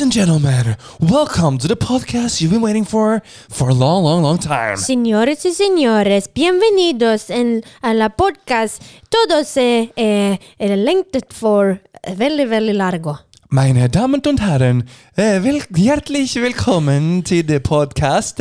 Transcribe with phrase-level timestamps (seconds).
[0.00, 4.22] Ladies and gentlemen, welcome to the podcast you've been waiting for for a long, long,
[4.22, 4.78] long time.
[4.78, 8.82] Señores y señores, bienvenidos en a la podcast.
[9.10, 11.78] Todos eh, eh, är för
[12.16, 13.18] väldigt, väldigt largo.
[13.50, 18.40] Meine Damen und Herren, eh, vel herzlich willkommen til det Podcast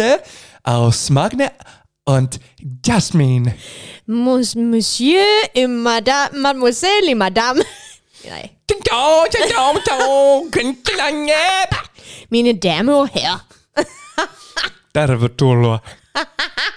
[0.63, 1.49] aus Magne
[2.05, 2.39] und
[2.87, 3.51] Jasmin.
[4.07, 7.61] Mons, monsieur et madame, mademoiselle et madame.
[10.97, 11.67] Nej.
[12.29, 13.39] Mine damer og herrer.
[14.93, 15.79] Tervetuloa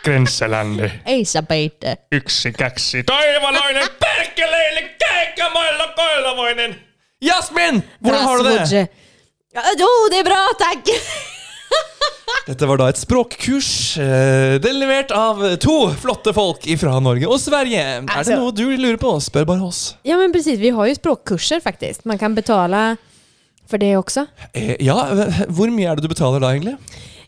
[0.05, 0.91] Grensselandi.
[1.07, 1.87] Elisabeth.
[2.13, 6.75] Yksi, kaksi, toivoloinen, perkeleille, keikkamailla, koilavoinen.
[7.23, 8.61] Jasmin, hvordan har du det?
[8.61, 8.89] Rasmussen.
[9.55, 10.89] Ja, Jo, det er bra, takk.
[12.43, 13.67] Dette var da et språkkurs
[14.03, 17.85] eh, er levert av to flotte folk fra Norge og Sverige.
[18.03, 19.13] Er det noe du lurer på?
[19.23, 19.83] Spør bare oss.
[20.07, 20.59] Ja, men precis.
[20.59, 22.03] Vi har jo språkkurser faktisk.
[22.11, 22.97] Man kan betale
[23.71, 24.27] for det også.
[24.53, 24.97] Eh, ja,
[25.55, 26.75] hvor mye er det du betaler da, egentlig?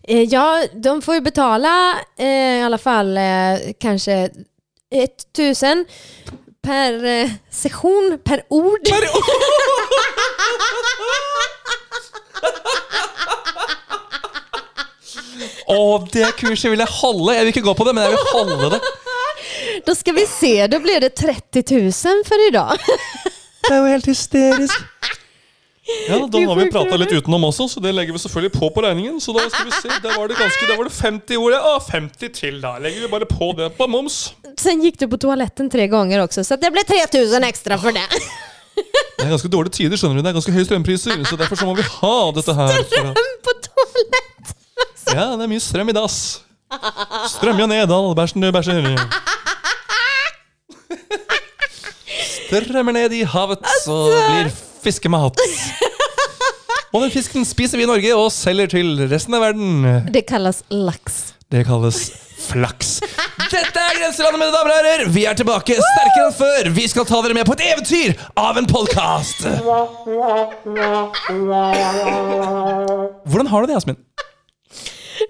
[0.02, 1.70] Eh, Ja, de får jo betale
[2.18, 4.18] eh, i alle fall eh, kanske
[4.90, 5.86] 1000
[6.64, 7.30] per eh,
[7.78, 8.18] ord.
[8.18, 8.82] per ord.
[15.70, 15.76] Å,
[16.12, 17.34] det kurset vil jeg holde!
[17.36, 18.80] Jeg vil ikke gå på det, men jeg vil holde det.
[19.86, 22.80] Da skal vi se, Da blir det 30 000 for i dag.
[23.64, 24.82] Det er jo helt hysterisk.
[26.08, 28.84] Ja, Da har vi prata litt utenom også, så det legger vi selvfølgelig på på
[28.84, 29.18] regningen.
[29.20, 31.52] Så da skal vi se, der var det ganske, der var det 50 ord.
[31.56, 32.74] Ja, 50 til, da.
[32.80, 34.18] Legger vi bare på det på moms.
[34.60, 38.06] Sen gikk du på toaletten tre ganger også, så det ble 3000 ekstra for det.
[38.74, 40.24] Det er ganske dårlige tider, skjønner du.
[40.24, 42.80] Det er ganske høye strømpriser, så derfor så må vi ha dette her.
[42.88, 44.54] Strøm på toalett.
[45.12, 46.18] Ja, det er mye strøm i dass.
[47.34, 48.94] Strøm jo ned, all bæsjen du bæsjer.
[52.54, 54.50] Strømmer ned i havet og blir
[54.84, 55.40] fiskemat.
[56.94, 59.82] Og den fisken spiser vi i Norge og selger til resten av verden.
[60.14, 61.34] Det kalles laks.
[61.50, 62.04] Det kalles
[62.44, 63.00] flaks.
[63.50, 65.10] Dette er Grenselandet, mine damer og herrer.
[65.14, 66.70] Vi er tilbake sterkere enn før.
[66.76, 69.42] Vi skal ta dere med på et eventyr av en podkast.
[73.26, 73.98] Hvordan har du det, Jasmin?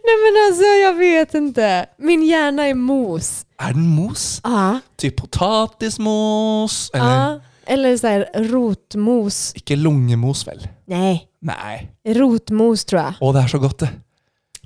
[0.07, 1.87] Nej men alltså jag vet inte.
[1.99, 3.47] Min hjärna är mos.
[3.63, 4.41] Er den mos?
[4.45, 4.81] Ja.
[4.97, 6.91] Typ potatismos?
[6.95, 7.41] Eller ja.
[7.67, 9.53] Eller så här rotmos.
[9.55, 10.69] ikke lungemos, vel?
[10.87, 11.89] Nej, Nei.
[12.15, 13.15] rotmos tror jag.
[13.21, 13.89] Å, det er så godt, det.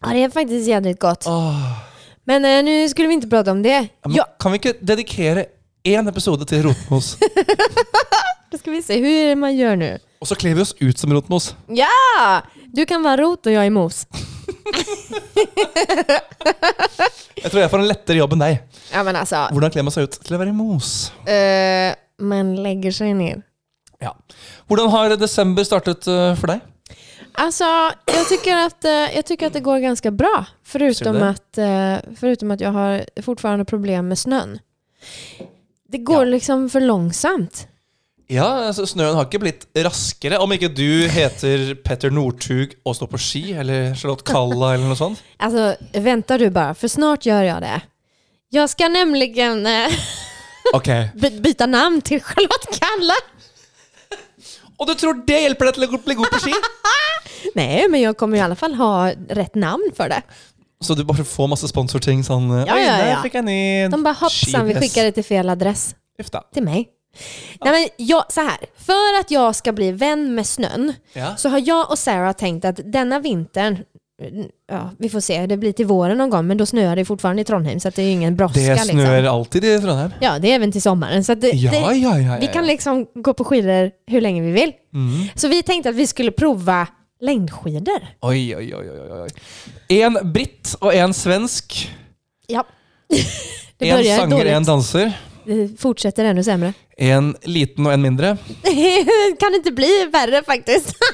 [0.02, 1.24] Ja, det är faktiskt jävligt gott.
[1.26, 1.72] Åh.
[2.24, 3.88] Men eh, nu skulle vi inte prata om det.
[4.04, 5.44] Men Ja, Kan vi ikke dedikere
[5.84, 7.16] én episode til rotmos?
[8.50, 9.98] då ska vi se hur är man gör nu.
[10.20, 11.54] Og så kler vi oss ut som rotmos.
[11.68, 12.42] Ja!
[12.72, 14.06] Du kan vara rot och jag är mos.
[17.38, 18.56] Jeg tror jeg får en lettere jobb enn deg.
[18.92, 20.88] Ja men altså Hvordan kler man seg ut til å være mos?
[21.28, 23.44] eh, man legger seg ned.
[24.02, 24.12] Ja.
[24.66, 26.60] Hvordan har desember startet eh, for deg?
[27.38, 27.64] Alltså,
[28.06, 30.44] jag tycker, att, eh, jag tycker att det går ganska bra.
[30.64, 31.28] Förutom Ser du det?
[31.28, 34.58] att, eh, förutom att jag har fortfarande problem med snön.
[35.88, 37.68] Det går liksom för långsamt.
[38.28, 40.36] Ja, altså Snøen har ikke blitt raskere.
[40.44, 44.98] Om ikke du heter Petter Northug og står på ski, eller Charlotte Kalla eller noe
[45.00, 45.22] sånt.
[45.40, 45.70] Altså,
[46.04, 47.78] venter du bare, for snart gjør jeg det.
[48.52, 49.96] Jeg skal nemlig eh,
[50.76, 50.90] Ok.
[51.22, 53.16] by- byta namn til Charlotte Kalla.
[54.78, 56.52] Og du tror det hjelper deg til å bli god på ski?
[57.58, 58.90] Nei, men jeg kommer i alle fall ha
[59.40, 60.20] rett namn for det.
[60.84, 63.16] Så du bare får masse sponsorting sånn Ja, ja, ja, der ja.
[63.24, 63.58] fikk jeg ny
[63.90, 64.84] De bare hoppsan, vi skidress.
[64.84, 65.88] skickar det til fel adress.
[66.20, 66.44] Til da.
[67.64, 71.36] Nej, men jag, så här, för att jag ska bli vän med snön Ja.
[71.36, 73.78] så har jag och Sarah tänkt att denna vintern,
[74.70, 77.42] ja, vi får se, det blir till våren någon gång, men då snöar det fortfarande
[77.42, 78.60] i Trondheim så att det är ingen brådska.
[78.60, 79.34] Det snør Liksom.
[79.34, 80.10] alltid i Trondheim.
[80.20, 81.24] Ja, det är även till sommaren.
[81.24, 82.18] Så att det, Ja, det, ja, ja.
[82.18, 84.72] ja, vi kan liksom gå på skidor hur länge vi vill.
[84.94, 85.28] Mm.
[85.34, 86.86] Så vi tänkte att vi skulle prova
[87.20, 88.00] längdskidor.
[88.20, 89.28] Oi, oi, oi, oi, oi.
[90.02, 91.90] En britt og en svensk.
[92.46, 92.64] Ja.
[93.78, 94.66] Det En börjar sanger, en dåligt.
[94.66, 95.12] danser.
[95.48, 96.72] Det fortsätter ännu sämre.
[96.96, 98.36] En liten og en mindre.
[99.40, 100.96] kan ikke bli verre, faktisk.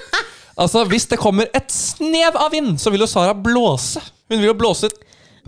[0.56, 3.98] Altså, Hvis det kommer et snev av vind, så vil jo Sara blåse.
[4.31, 4.86] Hun vil jo blåse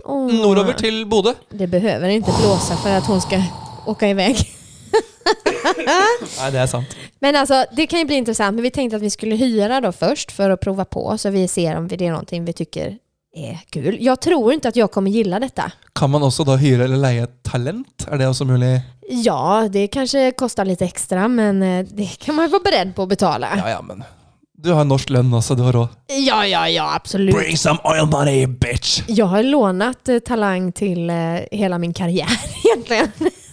[0.03, 0.27] oh.
[0.27, 1.31] nordover til Bodø.
[1.47, 3.45] Det behøver ikke blåse for at hun skal
[3.87, 4.33] åke i vei.
[5.87, 6.97] Nei, det er sant.
[7.23, 8.59] Men altså, det kan jo bli interessant.
[8.59, 11.05] Men vi tenkte at vi skulle hyra da først for å prøve på.
[11.15, 12.97] Så vi ser om det er noe vi tycker
[13.37, 13.97] är kul.
[14.01, 15.71] Jag tror inte att jag kommer gilla detta.
[15.93, 18.07] Kan man også da hyre eller leie talent?
[18.11, 18.81] Er det også mulig?
[19.09, 23.09] Ja, det kanske kostar lite extra, men eh, det kan man vara beredd på att
[23.09, 23.47] betala.
[23.57, 24.03] Ja, ja, men
[24.63, 25.87] du har norsk lønn også, du har råd.
[26.27, 27.35] Ja, ja, ja, absolut.
[27.35, 29.01] Bring some oil money, bitch!
[29.07, 31.15] Jag har lånat eh, talang till eh,
[31.51, 33.11] hela min karriär egentligen.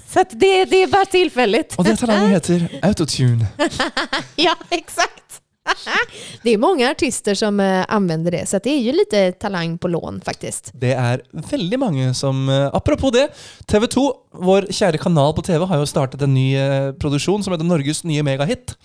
[0.08, 1.74] Så att det, det är bara tillfälligt.
[1.78, 3.46] Og det talentet heter autotune.
[4.36, 5.23] Ja, exakt.
[6.42, 9.88] Det är många artister som anvender använder det, så det är ju lite talang på
[9.88, 10.70] lån faktiskt.
[10.74, 13.28] Det er veldig mange som eh, Apropos det,
[13.66, 14.04] TV 2,
[14.44, 18.04] vår kjære kanal på TV, har jo startet en ny eh, produksjon som heter Norges
[18.04, 18.76] nye megahit.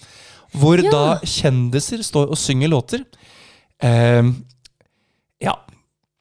[0.54, 0.92] Hvor Ja.
[0.92, 3.04] da kjendiser står og synger låter.
[3.84, 4.24] Eh,
[5.40, 5.56] ja.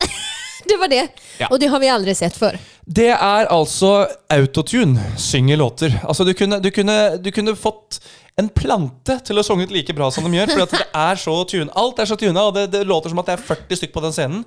[0.69, 1.09] Det var det.
[1.39, 1.47] Ja.
[1.51, 2.59] og det har vi aldri sett förr.
[2.89, 5.93] Det er altså autotune synger låter.
[6.09, 7.99] Altså du kunne, du, kunne, du kunne fått
[8.39, 10.55] en plante til å synge ut like bra som de gjør.
[10.55, 13.29] For det er så tune, alt er så tuna, og det, det låter som at
[13.29, 14.47] det er 40 stykk på den scenen.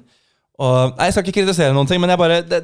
[0.62, 2.60] Og, nei, Jeg skal ikke kritisere noen ting, men jeg bare det,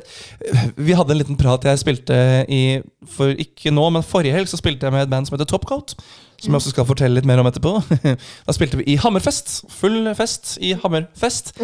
[0.76, 2.18] Vi hadde en liten prat jeg spilte
[2.52, 2.80] i
[3.16, 5.96] For ikke nå, men forrige helg så spilte jeg med et band som heter Topcoat.
[6.38, 7.78] Som jeg også skal fortelle litt mer om etterpå.
[8.48, 9.64] Da spilte vi i Hammerfest.
[9.80, 11.56] Full fest i Hammerfest.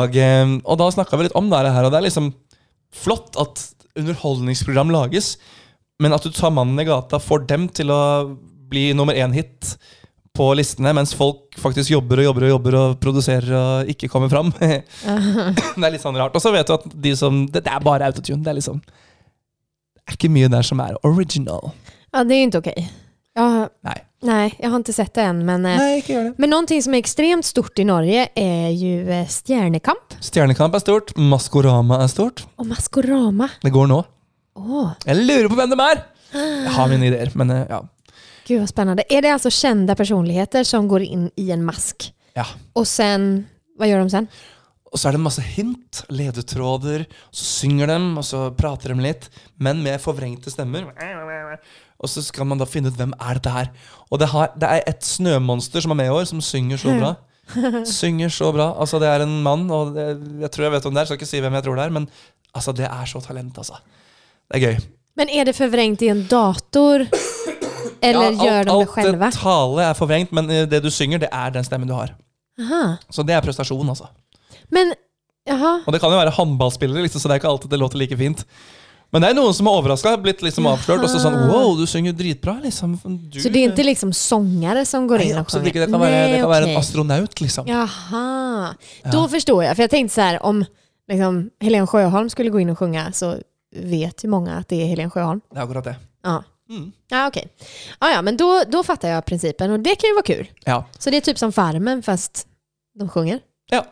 [0.00, 2.32] Og, eh, og da snakka vi litt om det her, og det er liksom
[2.92, 3.64] flott at
[3.98, 5.34] underholdningsprogram lages,
[6.02, 8.00] men at du tar mannen i gata, får dem til å
[8.72, 9.74] bli nummer én-hit
[10.32, 14.32] på listene, mens folk faktisk jobber og jobber og jobber og produserer og ikke kommer
[14.32, 14.48] fram.
[14.60, 14.80] det
[15.84, 16.36] er litt sånn rart.
[16.36, 18.40] Og så vet du at de som Det, det er bare autotune.
[18.40, 21.74] Det er liksom Det er ikke mye der som er original.
[22.14, 22.72] Ja, det er ikke ok.
[23.36, 24.00] Ja, Nej.
[24.22, 25.46] Nej, jag har inte sett det än.
[25.46, 26.34] Men, eh, Nei, det.
[26.38, 31.16] men någonting som är extremt stort i Norge är ju eh, Stjernekamp Stjernekamp er stort.
[31.16, 32.44] Maskorama er stort.
[32.56, 33.48] och Maskorama.
[33.62, 34.04] Det går nå.
[34.54, 34.90] Oh.
[35.06, 36.02] Jeg lurer på hvem de er!
[36.32, 37.82] Jeg har mine ideer, men eh, ja.
[38.46, 39.04] gud vad spännande.
[39.08, 42.12] Är det alltså kända personligheter som går in i en mask?
[42.34, 42.46] ja.
[42.72, 43.46] Och sen,
[43.78, 44.26] vad gör de sen?
[44.92, 49.30] Og så er det masse hint, ledetråder, så synger de, og så prater de litt,
[49.56, 50.84] men med forvrengte stemmer.
[52.02, 53.68] Og så skal man da finne ut hvem er dette her.
[54.10, 56.96] Og det, har, det er et snømonster som er med i år, som synger så
[56.98, 57.12] bra.
[57.88, 58.68] Synger så bra.
[58.80, 60.06] Altså, det er en mann, og det,
[60.40, 61.94] jeg tror jeg vet om det er, skal ikke si hvem jeg tror det er,
[61.94, 62.08] men
[62.54, 63.80] altså, det er så talent, altså.
[64.48, 64.84] Det er gøy.
[65.20, 67.04] Men er det forvrengt i en dator?
[68.02, 71.22] Eller Ja, gör de det alt det tale er forvrengt, men eh, det du synger,
[71.22, 72.14] det er den stemmen du har.
[72.60, 72.96] Aha.
[73.10, 74.08] Så det er prestasjon, altså.
[74.74, 74.94] Men,
[75.50, 75.76] aha.
[75.86, 78.16] Og det kan jo være håndballspillere, liksom, så det er ikke alltid det låter like
[78.18, 78.46] fint.
[79.12, 81.02] Men det er noen som er overraska, blitt liksom avslørt.
[81.04, 82.94] Og så sånn Wow, du synger dritbra, liksom.
[83.04, 85.82] Du, Så det er ikke liksom sangere som går inn og absolutt ikke.
[85.84, 87.68] Det kan, være, det kan være en astronaut, liksom.
[87.68, 88.22] Jaha,
[89.04, 89.26] Da ja.
[89.34, 89.76] forstår jeg.
[89.76, 90.62] For jeg tenkte sånn om
[91.12, 93.34] liksom, Helen Sjøholm skulle gå inn og synge, så
[93.72, 95.42] vet jo mange at det er Helen Sjøholm.
[95.52, 95.96] Det er akkurat det.
[96.24, 96.38] Ja,
[96.72, 96.92] Mm.
[97.10, 97.48] ja okej.
[98.00, 100.46] Ja, ja, men då, då fattar jag principen och det kan ju vara kul.
[100.64, 100.84] Ja.
[100.98, 102.46] Så det är typ som Farmen fast
[102.98, 103.40] de sjunger.
[103.70, 103.84] ja.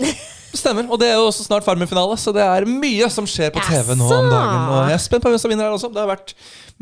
[0.00, 0.12] Ja.
[0.50, 0.88] Stemmer.
[0.90, 3.92] Og det er jo også snart Farmen-finale, så det er mye som skjer på TV
[3.94, 4.64] nå om dagen.
[4.74, 5.90] Og jeg er spent på hvem som vinner her også.
[5.94, 6.32] Det har vært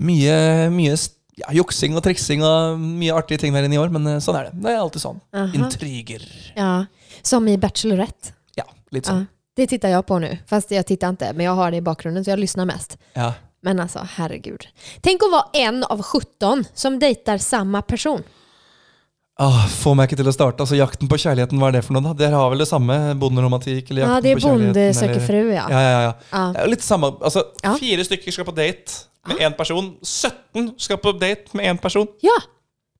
[0.00, 0.36] mye,
[0.72, 0.94] mye
[1.38, 4.38] ja, juksing og triksing og mye artige ting der inne i år, men eh, sånn
[4.40, 4.62] er det.
[4.64, 5.20] Det er alltid sånn.
[5.36, 5.50] Aha.
[5.60, 6.24] Intriger.
[6.56, 6.70] Ja,
[7.20, 8.32] som i Bachelorette.
[8.56, 9.26] Ja, litt Ja, sånn.
[9.60, 10.32] det tittar jag på nu.
[10.48, 12.96] Fast jag tittar inte, men jag har det i bakgrunden så jag lyssnar mest.
[13.12, 13.34] Ja.
[13.60, 14.64] Men alltså, herregud.
[15.00, 18.22] Tänk att vara en av 17 som dejtar samma person.
[19.38, 20.64] Åh, få meg ikke til å starte.
[20.64, 22.02] Altså, Jakten på kjærligheten, hva er det for noe?
[22.08, 22.12] da?
[22.18, 22.96] Dere har vel det samme?
[23.20, 23.92] Bonderomantikk?
[23.92, 25.66] Eller Ja, jakten det på kjærligheten, Bonde eller- söker fru ja.
[25.70, 26.12] Ja, ja, ja.
[26.32, 26.52] Ja.
[26.64, 27.74] Er litt samme, altså Ja.
[27.78, 29.96] Fire stykker skal på date med én person.
[30.02, 32.08] 17 skal på date med én person.
[32.22, 32.38] Ja,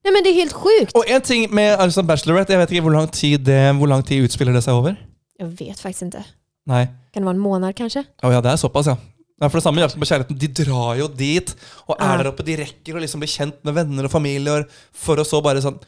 [0.05, 0.93] Nei, men det er helt sjukt.
[0.94, 4.03] Og en ting med altså, Bachelorette, jeg vet ikke hvor lang tid det, hvor lang
[4.06, 4.96] tid utspiller det seg over?
[5.41, 6.24] Jeg vet faktisk ikke.
[6.69, 6.84] Nei.
[7.12, 8.05] Kan det være en måned, kanskje?
[8.22, 8.96] Å ja, det er såpass, ja.
[9.43, 11.53] Ja, for det samme Jakten på kjærligheten, De drar jo dit
[11.89, 12.17] og er Ja.
[12.22, 12.44] der oppe.
[12.44, 15.79] De rekker å liksom bli kjent med venner og familier for å så bare sånn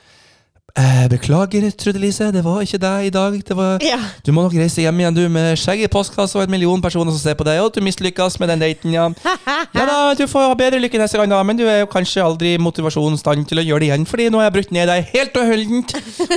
[1.10, 3.36] Beklager, Trude Lise, det var ikke deg i dag.
[3.46, 3.98] Det var Ja.
[4.24, 7.10] Du må nok reise hjem igjen du med skjegg i postkassa og en million personer
[7.10, 9.08] som ser på deg, og at du mislykkes med den daten, ja.
[9.74, 12.22] Ja da, du får ha bedre lykke neste gang, da, men du er jo kanskje
[12.24, 15.10] aldri i motivasjonsstand til å gjøre det igjen, fordi nå har jeg brutt ned deg
[15.12, 15.94] helt og holdent,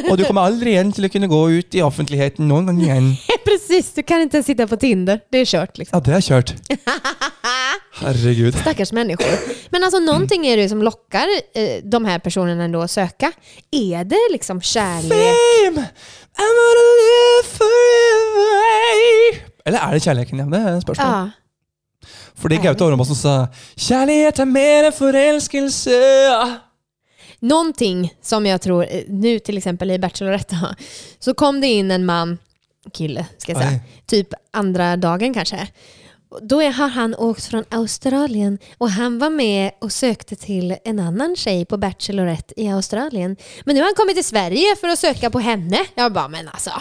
[0.10, 3.10] og du kommer aldri igjen til å kunne gå ut i offentligheten noen gang igjen.
[3.48, 5.22] Precis, du kan ikke sitte på Tinder.
[5.32, 5.98] Det er kjørt, liksom.
[5.98, 6.56] Ja, det er kjørt.
[8.04, 8.56] Herregud.
[8.58, 9.34] Stakkars mennesker.
[9.74, 13.04] Men altså, noen ting er det som lockar eh, de her personene å søke.
[13.04, 13.32] söka.
[13.72, 15.38] Är det liksom kjærlighet.
[15.38, 15.86] Fame!
[16.34, 19.40] I'm gonna live forever.
[19.66, 20.46] Eller er det kjærligheten, ja?
[20.52, 21.08] Det er et spørsmål.
[21.08, 21.30] Ja.
[22.36, 23.34] Fordi Gaute Ormåsen sa
[23.78, 26.60] 'Kjærlighet er mer enn forelskelse'.
[27.40, 30.76] Någonting som jag tror, eh, nu till exempel i Bachelorette,
[31.20, 32.38] så kom det in en man,
[32.94, 35.68] kille ska jag säga, typ andra dagen kanske.
[36.42, 41.36] Då har han åkt från Australien och han var med och sökte till en annan
[41.36, 43.36] tjej på Bachelorette i Australien.
[43.66, 45.78] Men nu har han kommit till Sverige för att söka på henne.
[45.96, 46.72] Jag bara, men alltså.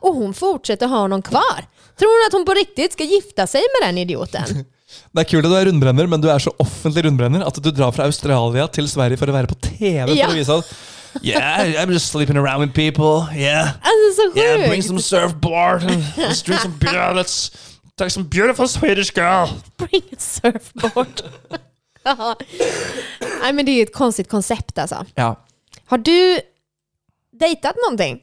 [0.00, 1.66] Och hon fortsätter ha honom kvar.
[1.98, 4.64] Tror hon att hon på riktigt ska gifta sig med den idioten?
[5.12, 7.70] Det er kult at du er rundbrenner, men du er så offentlig rundbrenner at du
[7.72, 10.28] drar fra Australia til Sverige for å være på TV Ja.
[10.28, 10.74] å vise at
[11.22, 13.26] Yeah, I'm just sleeping around with people.
[13.36, 17.12] Yeah, altså, så yeah, bring some surfboard and let's drink some beer.
[17.12, 17.50] Let's
[18.02, 19.46] take some beautiful Swedish girl.
[19.76, 21.22] Bring a surfboard.
[23.42, 25.04] Nej men det är ett konstigt koncept alltså.
[25.14, 25.36] Ja.
[25.86, 26.40] Har du
[27.40, 28.20] dejtat någonting?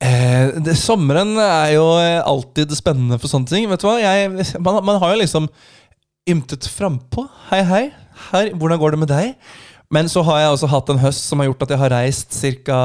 [0.00, 1.86] Eh, det, sommeren er jo
[2.22, 3.66] alltid spennende for sånne ting.
[3.70, 3.96] Vet du hva?
[3.98, 5.48] Jeg, man, man har jo liksom
[6.30, 7.26] ymtet frampå.
[7.50, 7.84] Hei, hei.
[8.30, 9.34] Her, hvordan går det med deg?
[9.90, 12.38] Men så har jeg også hatt en høst som har gjort at jeg har reist
[12.38, 12.80] ca.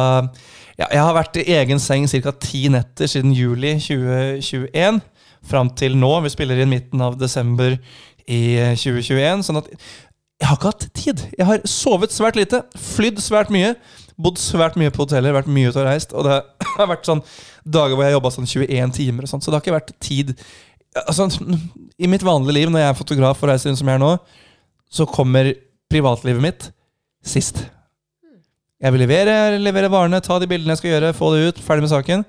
[0.80, 2.34] Ja, jeg har vært i egen seng ca.
[2.42, 5.02] ti netter siden juli 2021
[5.52, 6.12] fram til nå.
[6.26, 7.76] Vi spiller inn midten av desember
[8.26, 9.46] i eh, 2021.
[9.48, 9.70] Sånn at
[10.42, 11.24] jeg har ikke hatt tid.
[11.38, 12.64] Jeg har sovet svært lite,
[12.96, 13.76] flydd svært mye,
[14.22, 16.16] bodd svært mye på hoteller, vært mye ute og reist.
[16.18, 16.40] Og det
[16.80, 17.22] har vært sånn
[17.62, 19.94] dager hvor jeg har jobba sånn 21 timer, og sånt, så det har ikke vært
[20.02, 20.34] tid.
[21.06, 21.28] Altså,
[22.02, 24.16] I mitt vanlige liv, når jeg er fotograf og reiser rundt som jeg er nå,
[24.92, 25.54] så kommer
[25.92, 26.72] privatlivet mitt
[27.24, 27.62] sist.
[28.82, 31.86] Jeg vil levere, levere varene, ta de bildene jeg skal gjøre, få det ut, ferdig
[31.86, 32.26] med saken.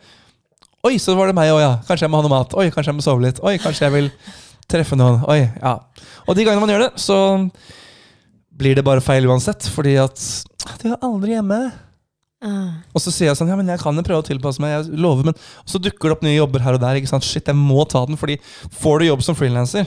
[0.83, 1.75] Oi, så var det meg òg, ja.
[1.87, 2.55] Kanskje jeg må ha noe mat.
[2.59, 3.39] Oi, kanskje jeg må sove litt.
[3.47, 4.09] Oi, kanskje jeg vil
[4.71, 5.21] treffe noen.
[5.31, 5.77] Oi, ja.
[6.27, 7.19] Og de gangene man gjør det, så
[8.59, 10.19] blir det bare feil uansett, fordi at
[10.83, 11.61] du er aldri hjemme.
[12.43, 12.83] Ah.
[12.91, 14.99] Og så sier jeg sånn, ja, men jeg kan jo prøve å tilpasse meg, jeg
[14.99, 16.99] lover, men og så dukker det opp nye jobber her og der.
[16.99, 17.27] ikke sant?
[17.27, 18.41] Shit, jeg må ta den, fordi
[18.83, 19.87] får du jobb som frilanser,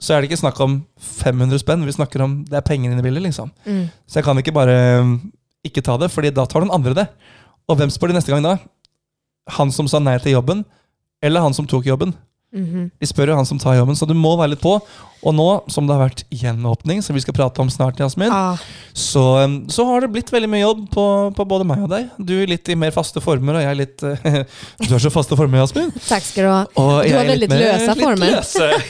[0.00, 3.00] så er det ikke snakk om 500 spenn, vi snakker om det er penger inne
[3.00, 3.48] i bildet, liksom.
[3.64, 3.86] Mm.
[4.04, 4.76] Så jeg kan ikke bare
[5.64, 7.08] ikke ta det, fordi da tar den andre det.
[7.68, 8.58] Og hvem spør de neste gang da?
[9.48, 10.64] Han som sa nei til jobben,
[11.22, 12.14] eller han som tok jobben?
[12.52, 12.90] Mhm.
[12.98, 14.80] De spør jo han som tar jobben, så du må være litt på.
[15.22, 18.56] Og nå som det har vært gjenåpning, som vi skal prate om snart, Jasmin, Ah.
[18.92, 22.08] så, um, så har det blitt veldig mye jobb på, på både meg og deg.
[22.18, 24.44] Du er litt i mer faste former, og jeg er litt eh,
[24.88, 25.92] Du har så faste former, Jasmin.
[26.08, 26.64] Takk skal du ha.
[26.74, 28.34] Og Du har veldig litt former.
[28.34, 28.70] løse.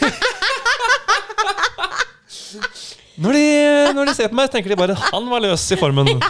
[3.21, 3.45] når, de,
[3.97, 6.21] når de ser på meg, tenker de bare 'han var løs i formen'.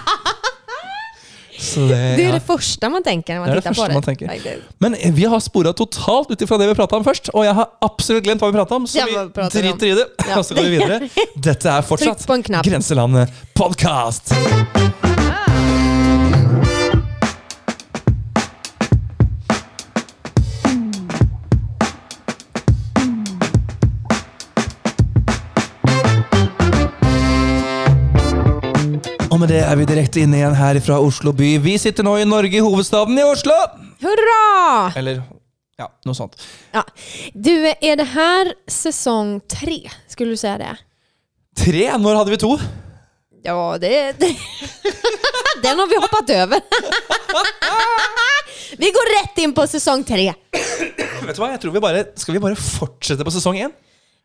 [1.60, 3.80] Så det, Det er det første man tenker når man Det är det tittar på
[3.80, 4.26] första det.
[4.26, 4.38] man.
[4.40, 4.78] Faktiskt.
[4.78, 7.30] Men vi har spora totalt ut ifra det vi prata om først.
[7.34, 9.18] Og jeg har absolutt glemt hva vi prata om, så vi
[9.60, 10.08] driter i det.
[10.28, 10.38] Ja.
[10.38, 11.10] Og så går vi videre.
[11.50, 12.26] Dette er fortsatt.
[12.64, 14.32] Grenselandet podkast.
[29.30, 31.52] Og med det er vi direkte inne igjen her fra Oslo by.
[31.62, 33.54] Vi sitter nå i Norge, hovedstaden i Oslo.
[34.02, 34.38] Hurra!
[34.98, 35.20] Eller
[35.78, 36.34] ja, noe sånt.
[36.74, 36.82] Ja.
[37.30, 39.84] Du, er det her sesong tre?
[40.10, 40.72] Skulle du si det?
[41.62, 41.84] Tre?
[42.02, 42.56] Når hadde vi to?
[43.46, 43.92] Ja, det...
[44.18, 44.32] det.
[45.62, 46.64] Den har vi hoppet over.
[48.82, 50.26] vi går rett inn på sesong tre.
[50.56, 53.74] Vet du hva, jeg tror vi bare Skal vi bare fortsette på sesong én?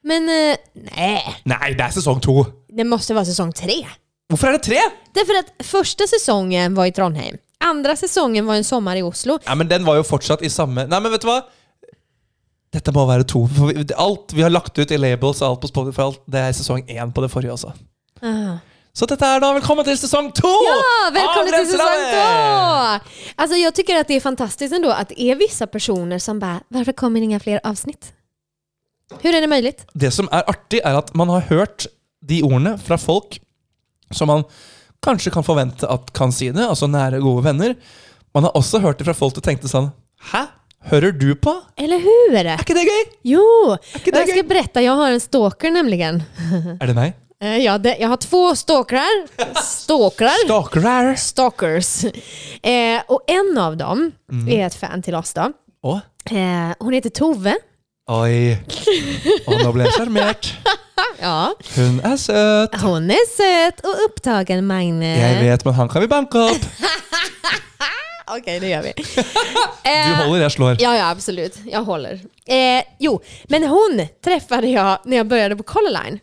[0.07, 1.19] Men nei.
[1.45, 2.39] Nei, det er sesong to.
[2.71, 3.83] det måtte være sesong tre.
[4.29, 4.79] Hvorfor er det tre?
[5.13, 7.38] Därför att första säsongen var i Trondheim.
[7.60, 9.39] Andra säsongen var en sommar i Oslo.
[9.46, 11.41] Ja, men Den var jo fortsatt i samme Nei, men vet du hva?
[12.74, 13.46] Dette må være to.
[13.48, 16.41] For vi, alt vi har lagt ut i labels og alt på Spotify, alt, det
[16.41, 17.72] er sesong én på det forrige også.
[18.20, 18.58] Ah.
[18.96, 20.51] Så dette er da velkommen til sesong to!
[20.65, 23.41] Ja, välkommen til till säsong Altså, två!
[23.41, 26.62] Alltså jag tycker att det är fantastiskt ändå att det är vissa personer som bara,
[26.67, 28.13] varför kommer inga fler avsnitt?
[29.22, 29.86] Hur är det möjligt?
[29.94, 31.88] Det som er artig, er at man har hørt
[32.22, 33.39] de ordene fra folk
[34.12, 34.43] som man
[35.05, 37.75] kanskje kan forvente at kan si det, altså nære, gode venner.
[38.35, 39.91] Man har også hørt det fra folk som tenkte sånn
[40.31, 40.45] Hæ?
[40.91, 41.51] Hører du på?
[41.81, 42.35] Eller hur?
[42.38, 43.03] Er ikke det gøy?
[43.31, 43.43] Jo,
[43.74, 44.33] det jeg gøy?
[44.35, 46.00] skal berette, jeg har en stalker nemlig.
[46.81, 47.15] Er det meg?
[47.41, 49.05] Eh, Ja, det, jeg har två stalkere.
[49.65, 50.29] Stalker.
[50.45, 51.89] Stalker Stalkers.
[52.62, 54.47] Eh, og en av dem Mm.
[54.50, 55.50] er et fan til oss da.
[55.85, 57.53] Å, Eh, hun heter Tove.
[58.12, 58.55] Oi.
[59.47, 60.51] Og nå ble jeg sjarmert.
[61.15, 62.75] Ja, Hun er søt.
[62.81, 65.13] Hun er søt og opptagen, Magne.
[65.15, 66.65] Jeg vet, men han kan vi banke opp.
[68.35, 68.93] ok, det gjør vi.
[69.85, 70.77] Du holder, jeg slår.
[70.83, 71.57] Ja, ja, absolutt.
[71.67, 72.19] Jeg holder.
[72.47, 73.17] Eh, jo,
[73.51, 76.19] men hun treffet jeg når jeg begynte på Color Line.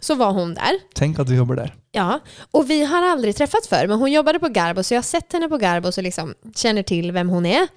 [0.00, 0.80] Så var hun der.
[0.96, 1.72] Tenk at du jobber der.
[1.92, 2.20] Ja,
[2.50, 5.32] och vi har aldrig träffats förr, men hon jobbade på Garbo så jag har sett
[5.32, 7.68] henne på Garbo så liksom känner till vem hon är.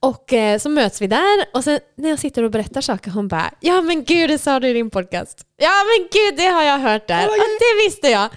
[0.00, 3.28] Och eh, så möts vi där och sen när jag sitter och berättar saker hon
[3.28, 5.46] bara Ja men gud det sa du i din podcast.
[5.56, 7.26] Ja men gud det har jag hört där.
[7.26, 8.28] Oh det visste jag.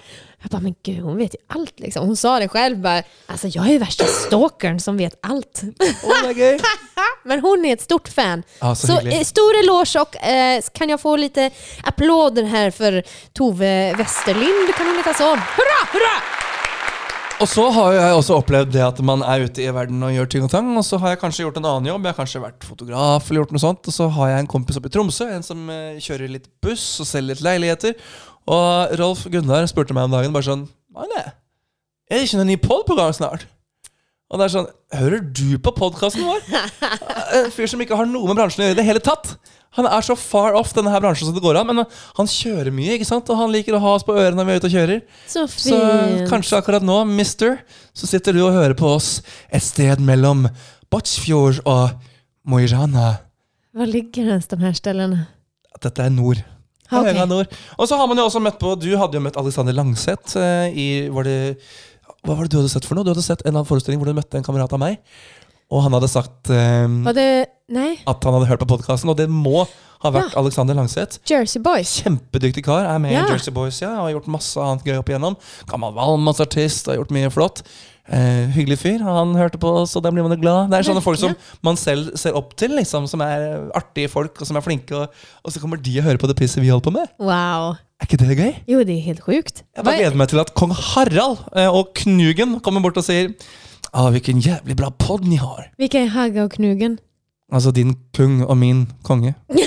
[0.48, 2.08] Jag bara men gud hon vet ju allt liksom.
[2.08, 5.62] Hon sa det själv bara Alltså jag är ju värsta stalkern som vet allt.
[6.04, 6.60] Oh det er gøy.
[7.24, 8.44] Men hon är ett stort fan.
[8.60, 11.52] Ah, så så eh, stor eloge och eh, kan jag få lite
[11.84, 14.76] applåder här för Tove Westerlind?
[14.78, 15.30] Kan hon heta så?
[15.30, 16.38] Hurra, hurra!
[17.38, 20.30] Og så har jeg også opplevd det at man er ute i verden og gjør
[20.34, 20.72] ting og tang.
[20.74, 22.08] Og så har jeg kanskje gjort en annen jobb.
[22.08, 23.90] Jeg har kanskje vært fotograf eller gjort noe sånt.
[23.92, 26.86] Og så har jeg en kompis oppe i Tromsø, en som eh, kjører litt buss
[27.04, 27.94] og selger litt leiligheter.
[28.48, 31.24] Og Rolf Gunnar spurte meg om dagen bare sånn Magne,
[32.08, 33.44] er det ikke noen ny podd på gang snart?
[34.32, 36.42] Og det er sånn Hører du på podkasten vår?
[37.38, 39.34] En fyr som ikke har noe med bransjen å gjøre i det hele tatt.
[39.76, 41.68] Han er så far off denne her bransjen som det går an.
[41.68, 41.84] Men
[42.18, 43.28] han kjører mye, ikke sant?
[43.30, 45.02] og han liker å ha oss på ørene når vi er ute og kjører.
[45.28, 46.24] Så Så fint.
[46.32, 47.60] kanskje akkurat nå, mister,
[47.94, 49.18] så sitter du og hører på oss
[49.52, 50.48] et sted mellom
[50.90, 52.00] Båtsfjord og
[52.48, 53.18] Mo i Rana.
[53.76, 55.26] Var ligger de her stedene?
[55.84, 56.40] Dette er nord.
[56.88, 57.04] Ok.
[57.10, 57.52] Høga nord.
[57.78, 60.70] Og så har man jo også møtt på Du hadde jo møtt Alexander Langseth eh,
[60.72, 61.38] i Var det
[62.24, 63.04] Hva var det du hadde sett for noe?
[63.04, 65.02] Du hadde sett en eller annen forestilling hvor du møtte en kamerat av meg.
[65.68, 67.28] Og han hadde sagt Var det...
[68.08, 69.66] At han hadde hørt på podkasten, og det må
[70.04, 70.40] ha vært Ja.
[70.40, 71.18] Alexander Langseth.
[71.28, 71.98] Jersey Boys.
[72.00, 72.86] Kjempedyktig kar.
[72.88, 73.26] Er med Ja.
[73.28, 75.36] i Jersey Boys ja, og har gjort masse annet gøy opp igjennom.
[75.68, 77.64] Gammel valmannsartist, har gjort mye flott.
[78.08, 79.02] Eh, hyggelig fyr.
[79.04, 80.70] Han hørte på oss, og da blir man jo glad.
[80.72, 81.34] Det er sånne folk som
[81.66, 84.96] man selv ser opp til, liksom, som er artige folk og som er flinke.
[84.96, 85.12] Og,
[85.44, 87.12] og så kommer de og hører på det pisset vi holder på med.
[87.20, 87.76] Wow.
[87.98, 88.54] Er ikke det gøy?
[88.72, 89.64] Jo, det er helt sjukt.
[89.76, 93.34] Jeg bare gleder meg til at kong Harald uh, og Knugen kommer bort og sier
[93.92, 95.74] ah, 'Hvilken jævlig bra pod ni har'.
[95.78, 97.00] Hvilken är og Knugen?
[97.52, 99.34] Altså din kung og min konge.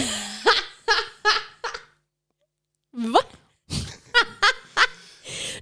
[3.14, 3.29] Va?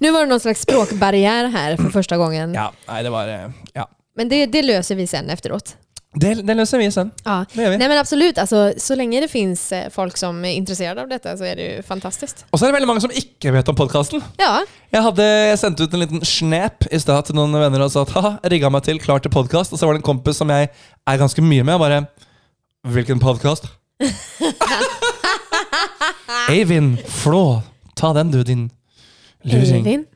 [0.00, 2.55] Nu var det någon slags språkbarriär här för första gången.
[2.55, 3.88] Ja, nei, det var eh, Ja.
[4.17, 5.76] Men det, det löser vi sen efteråt.
[6.14, 7.11] Det, det løser vi sen.
[7.25, 7.45] Ja.
[7.52, 7.78] Det gjør vi.
[7.78, 11.37] Nej men absolut, alltså, så länge det finns eh, folk som är intresserade av detta
[11.37, 12.45] så är det ju fantastiskt.
[12.50, 14.23] Og så er det veldig mange som ikke vet om podkasten.
[14.38, 18.02] Ja, Jeg hadde sendt ut en liten snap i stad til noen venner og sa
[18.02, 19.73] at haha, rigga meg til, klar til podkast.
[19.73, 20.71] Og så var det en kompis som jeg
[21.07, 22.07] er ganske mye med, og bare
[22.88, 23.69] Hvilken podkast?
[26.50, 27.62] Eivind Flå,
[27.95, 28.71] ta den du, din
[29.45, 29.85] luring.
[29.85, 30.07] Eivind.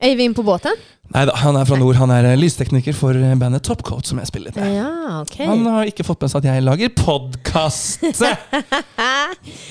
[0.00, 0.78] Eivind på båten?
[1.10, 1.96] Nei da, han er fra nord.
[1.98, 4.68] Han er eh, lystekniker for eh, bandet Topcoat, som jeg spiller med.
[4.76, 5.44] Ja, okay.
[5.48, 8.06] Han har ikke fått med seg at jeg lager podkast!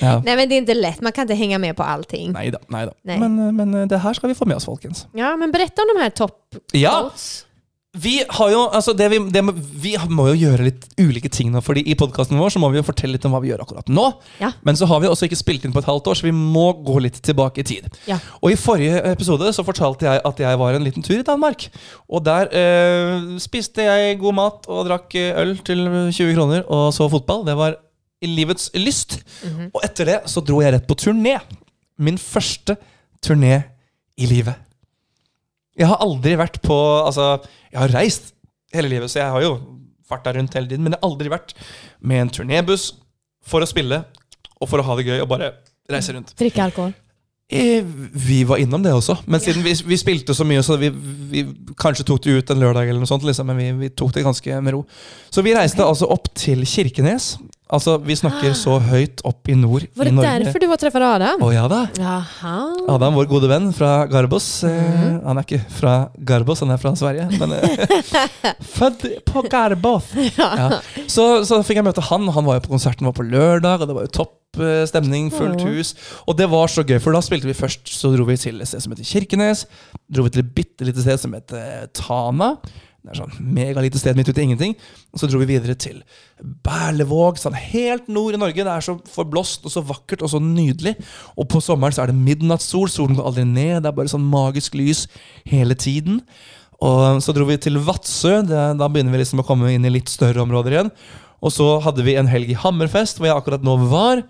[0.00, 0.16] Ja.
[0.24, 1.02] Nei, men det er ikke lett.
[1.04, 2.32] man kan ikke henge med på allting.
[2.34, 2.92] Neida, neida.
[3.06, 3.26] Nei da.
[3.28, 5.04] Men, eh, men det her skal vi få med oss, folkens.
[5.16, 6.74] Ja, men fortell om de her Topcoats.
[6.76, 6.94] Ja.
[7.98, 11.48] Vi har jo altså det vi, det må, vi må jo gjøre litt ulike ting
[11.50, 13.64] nå, fordi i podkasten vår så må vi jo fortelle litt om hva vi gjør
[13.64, 14.04] akkurat nå.
[14.38, 14.52] Ja.
[14.66, 16.68] Men så har vi også ikke spilt inn på et halvt år, så vi må
[16.86, 17.88] gå litt tilbake i tid.
[18.06, 18.20] Ja.
[18.38, 21.66] Og i forrige episode så fortalte jeg at jeg var en liten tur i Danmark.
[22.06, 25.82] Og der eh, spiste jeg god mat og drakk eh, øl til
[26.14, 27.42] 20 kroner og så fotball.
[27.48, 27.74] Det var
[28.22, 29.18] i livets lyst.
[29.42, 29.74] Mhm.
[29.74, 31.40] Og etter det så dro jeg rett på turné.
[31.98, 32.78] Min første
[33.18, 33.64] turné
[34.14, 34.69] i livet.
[35.78, 37.38] Jeg har aldri vært på Altså,
[37.70, 38.32] jeg har reist
[38.74, 39.52] hele livet, så jeg har jo
[40.10, 41.54] farta rundt hele tiden, men jeg har aldri vært
[42.02, 42.90] med en turnébuss
[43.46, 44.02] for å spille
[44.60, 45.52] og for å ha det gøy og bare
[45.90, 46.34] reise rundt.
[46.38, 46.90] Drikke alkohol.
[47.50, 47.82] Eh,
[48.14, 50.90] Vi var innom det også, men siden vi, vi spilte så mye, så vi,
[51.32, 51.44] vi
[51.78, 54.22] kanskje tok det ut en lørdag, eller noe sånt, liksom, men vi, vi tok det
[54.26, 54.84] ganske med ro.
[55.34, 57.32] Så vi reiste altså opp til Kirkenes.
[57.70, 60.30] Altså, Vi snakker så høyt opp i nord Var i det Norge.
[60.44, 61.42] derfor du var treffer Adam?
[61.46, 61.80] Å ja da.
[62.02, 62.54] Aha.
[62.96, 64.48] Adam, vår gode venn fra Garbos.
[64.64, 65.22] Eh, Mhm.
[65.24, 67.28] han er ikke fra Garbos, han er fra Sverige.
[67.38, 70.10] Men eh, født på Garbos.
[70.40, 70.80] Ja.
[71.06, 72.26] Så, så fikk jeg møte han.
[72.34, 75.30] Han var jo på konserten var på lørdag, og det var jo topp eh, stemning,
[75.30, 75.94] fullt hus.
[76.26, 78.66] Og det var så gøy, for da spilte vi først Så dro vi til et
[78.70, 79.64] sted som heter Kirkenes.
[80.10, 82.56] Dro vi til et bitte lite sted som heter Tana.
[83.00, 84.74] Det er sånn megalite sted midt ute i ingenting.
[85.14, 86.02] Og så dro vi videre til
[86.66, 88.60] Berlevåg, sånn helt nord i Norge.
[88.66, 90.96] Det er så forblåst og så vakkert og så nydelig.
[91.40, 92.90] Og på sommeren så er det midnattssol.
[92.92, 93.80] Solen går aldri ned.
[93.80, 95.06] Det er bare sånn magisk lys
[95.48, 96.20] hele tiden.
[96.84, 98.42] Og så dro vi til Vadsø.
[98.48, 100.92] Da begynner vi liksom å komme inn i litt større områder igjen.
[101.40, 104.20] Og så hadde vi en helg i Hammerfest, hvor jeg akkurat nå var.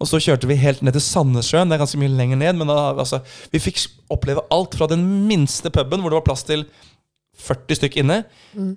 [0.00, 1.68] Og så kjørte vi helt ned til Sandnessjøen.
[1.68, 2.56] Det er ganske mye lenger ned.
[2.60, 3.20] Men da, altså,
[3.52, 6.64] vi fikk oppleve alt fra den minste puben, hvor det var plass til
[7.44, 8.22] 40 stykk inne,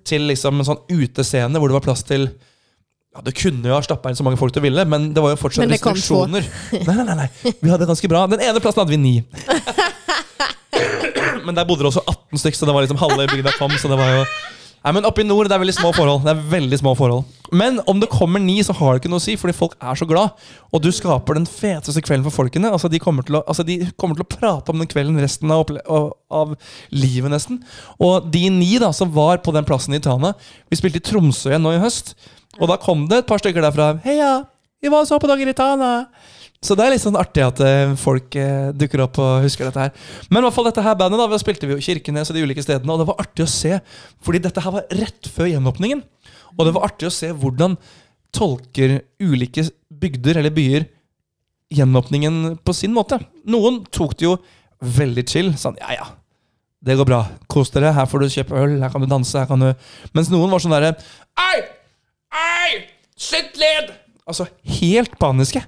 [0.07, 2.27] til liksom en sånn utescene hvor det var plass til
[3.13, 5.33] ja, Det kunne jo ha stappa inn så mange folk du ville, men det var
[5.33, 6.45] jo fortsatt restriksjoner.
[6.87, 7.29] Nei, nei, nei, nei.
[7.61, 8.25] Vi hadde det ganske bra.
[8.29, 9.15] Den ene plassen hadde vi ni.
[11.47, 13.71] Men der bodde det også 18 stykk, så det var liksom halve bygda kom.
[13.79, 14.23] Så det var jo
[14.85, 16.21] Nei, men Oppe i nord det er veldig små forhold.
[16.23, 19.21] Det er veldig små forhold Men om det kommer ni, så har det ikke noe
[19.21, 20.35] å si, fordi folk er så glad.
[20.71, 22.71] Og du skaper den feteste kvelden for folkene.
[22.71, 25.51] Altså, de, kommer til å, altså, de kommer til å prate om den kvelden resten
[25.53, 26.55] av, av,
[26.93, 27.61] livet, nesten.
[28.03, 30.33] Og de ni da som var på den plassen i Tana
[30.69, 32.15] Vi spilte i Tromsø igjen nå i høst.
[32.59, 33.95] Og da kom det et par stykker derfra.
[34.05, 34.41] Heia,
[34.83, 35.93] vi var og så på dager i Tana.
[36.63, 39.83] Så det er litt sånn artig at eh, folk eh, dukker opp og husker dette
[39.83, 40.07] her.
[40.31, 42.43] Men i hvert fall dette her bandet da, vi spilte vi jo Kirkenes og de
[42.47, 43.77] ulike stedene, og det var artig å se,
[44.25, 46.01] fordi dette her var rett før gjenåpningen.
[46.57, 47.77] Og det var artig å se hvordan
[48.35, 49.67] tolker ulike
[50.01, 50.87] bygder eller byer
[51.73, 53.19] gjenåpningen på sin måte.
[53.49, 54.37] Noen tok det jo
[54.97, 55.53] veldig chill.
[55.59, 56.09] Sånn, ja ja,
[56.85, 57.21] det går bra.
[57.51, 57.93] Kos dere.
[57.95, 59.37] Her får du kjøpe øl, her kan du danse.
[59.37, 59.71] her kan du...
[60.17, 60.95] Mens noen var sånn derre
[61.37, 61.63] Ei!
[62.33, 62.83] Ei!
[63.17, 63.93] Sitt ned!
[64.27, 64.47] Altså
[64.81, 65.61] helt paniske.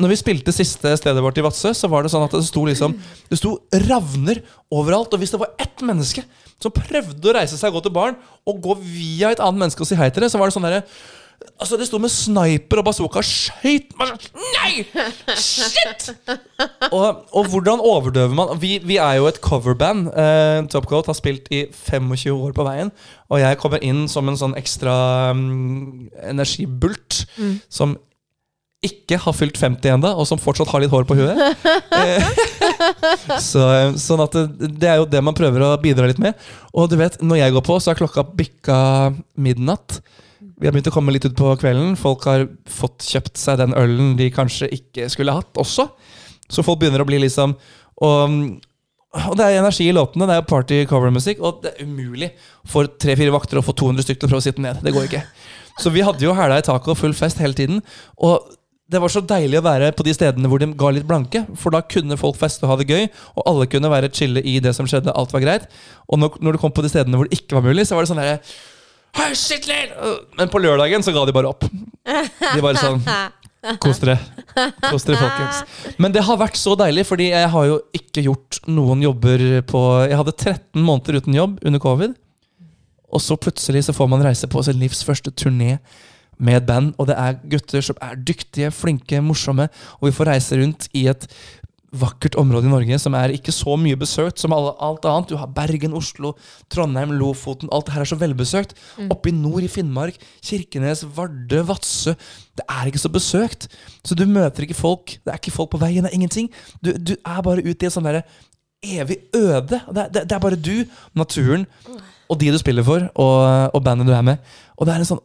[0.00, 2.64] Når vi spilte siste stedet vårt i Vadsø, så var det sånn at det sto
[2.64, 2.94] liksom
[3.28, 4.40] Det sto ravner
[4.72, 5.12] overalt.
[5.12, 6.24] Og hvis det var ett menneske
[6.62, 8.16] som prøvde å reise seg og gå til baren,
[8.48, 10.64] og gå via et annet menneske og si hei til det, så var det sånn
[10.68, 10.84] derre
[11.62, 14.22] Altså Det sto med sniper og bazooka skøyt sånn,
[14.56, 14.84] Nei!
[15.38, 16.10] Shit!
[16.92, 18.54] Og, og hvordan overdøver man?
[18.62, 20.10] Vi, vi er jo et coverband.
[20.10, 22.92] Eh, Topcoat har spilt i 25 år på veien.
[23.32, 24.94] Og jeg kommer inn som en sånn ekstra
[25.32, 27.22] um, energibult
[27.72, 27.96] som
[28.82, 31.38] ikke har fylt 50 ennå, og som fortsatt har litt hår på huet.
[31.94, 32.24] Eh,
[33.50, 33.62] så,
[34.00, 36.34] sånn at det, det er jo det man prøver å bidra litt med.
[36.74, 38.80] Og du vet, når jeg går på, så er klokka bikka
[39.38, 40.00] midnatt.
[40.60, 41.96] Vi har begynt å komme litt ut på kvelden.
[41.98, 45.88] Folk har fått kjøpt seg den ølen de kanskje ikke skulle hatt også.
[46.52, 47.56] Så folk begynner å bli liksom
[48.02, 48.36] Og,
[49.28, 50.26] og det er energi i låtene.
[50.28, 51.42] Det er party cover-musikk.
[51.44, 52.32] Og det er umulig
[52.68, 54.80] for tre-fire vakter å få 200 stykker til å prøve å sitte ned.
[54.82, 55.22] Det går ikke.
[55.80, 57.80] Så vi hadde jo hæla i taket og full fest hele tiden.
[58.20, 58.48] Og
[58.92, 61.44] det var så deilig å være på de stedene hvor de ga litt blanke.
[61.60, 64.58] For da kunne folk feste og ha det gøy, og alle kunne være chille i
[64.64, 65.14] det som skjedde.
[65.16, 65.68] Alt var greit.
[66.08, 68.04] Og når, når du kom på de stedene hvor det ikke var mulig, så var
[68.04, 68.71] det sånn derre «Hei, shit, lil!»
[70.38, 71.66] Men på lørdagen så ga de bare opp.
[71.66, 73.02] De bare sånn
[73.78, 74.16] Kos dere.
[74.88, 75.92] Kos dere, folkens.
[76.02, 79.82] Men det har vært så deilig, fordi jeg har jo ikke gjort noen jobber på
[80.10, 82.16] Jeg hadde 13 måneder uten jobb under covid.
[83.12, 85.76] Og så plutselig så får man reise på sin livs første turné
[86.42, 86.90] med et band.
[86.98, 89.68] Og det er gutter som er dyktige, flinke, morsomme.
[90.00, 91.28] Og vi får reise rundt i et
[91.92, 95.32] vakkert område i Norge som er ikke så mye besøkt som alle, alt annet.
[95.32, 96.32] Du har Bergen, Oslo,
[96.72, 97.68] Trondheim, Lofoten.
[97.72, 98.72] Alt det her er så velbesøkt.
[99.12, 102.14] Oppe i nord i Finnmark, Kirkenes, Vardø, Vadsø.
[102.56, 103.68] Det er ikke så besøkt.
[104.04, 105.18] Så du møter ikke folk.
[105.20, 106.06] Det er ikke folk på veien.
[106.06, 106.48] Det er ingenting.
[106.80, 108.24] Du, du er bare ute i et sånn derre
[108.82, 109.62] evig øde.
[109.68, 111.68] Det, det, det er bare du, naturen
[112.32, 114.40] og de du spiller for, og, og bandet du er med.
[114.80, 115.22] Og det er en sånn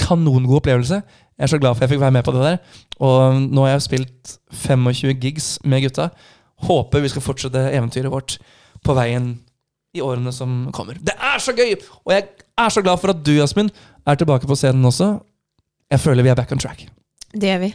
[0.00, 1.02] kanongod opplevelse.
[1.36, 2.58] Jeg er så glad for jeg fikk være med på det der.
[3.04, 6.08] Og nå har jeg spilt 25 gigs med gutta.
[6.64, 8.38] Håper vi skal fortsette eventyret vårt
[8.84, 9.34] på veien
[9.96, 10.96] i årene som kommer.
[11.00, 11.74] Det er så gøy!
[12.04, 13.70] Og jeg er så glad for at du, Jasmin,
[14.06, 15.16] er tilbake på scenen også.
[15.92, 16.86] Jeg føler vi er back on track.
[17.36, 17.74] Det er vi.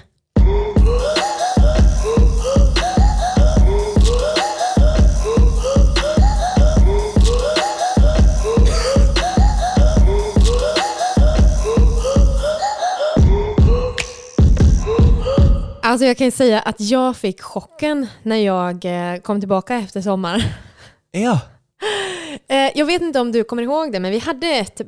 [15.92, 20.44] Alltså jag kan säga att jag fick chocken när jag eh, kom tillbaka efter sommar.
[21.12, 21.40] Ja.
[22.48, 24.82] Eh, Jag vet inte om du kommer ihåg det, men vi hade ett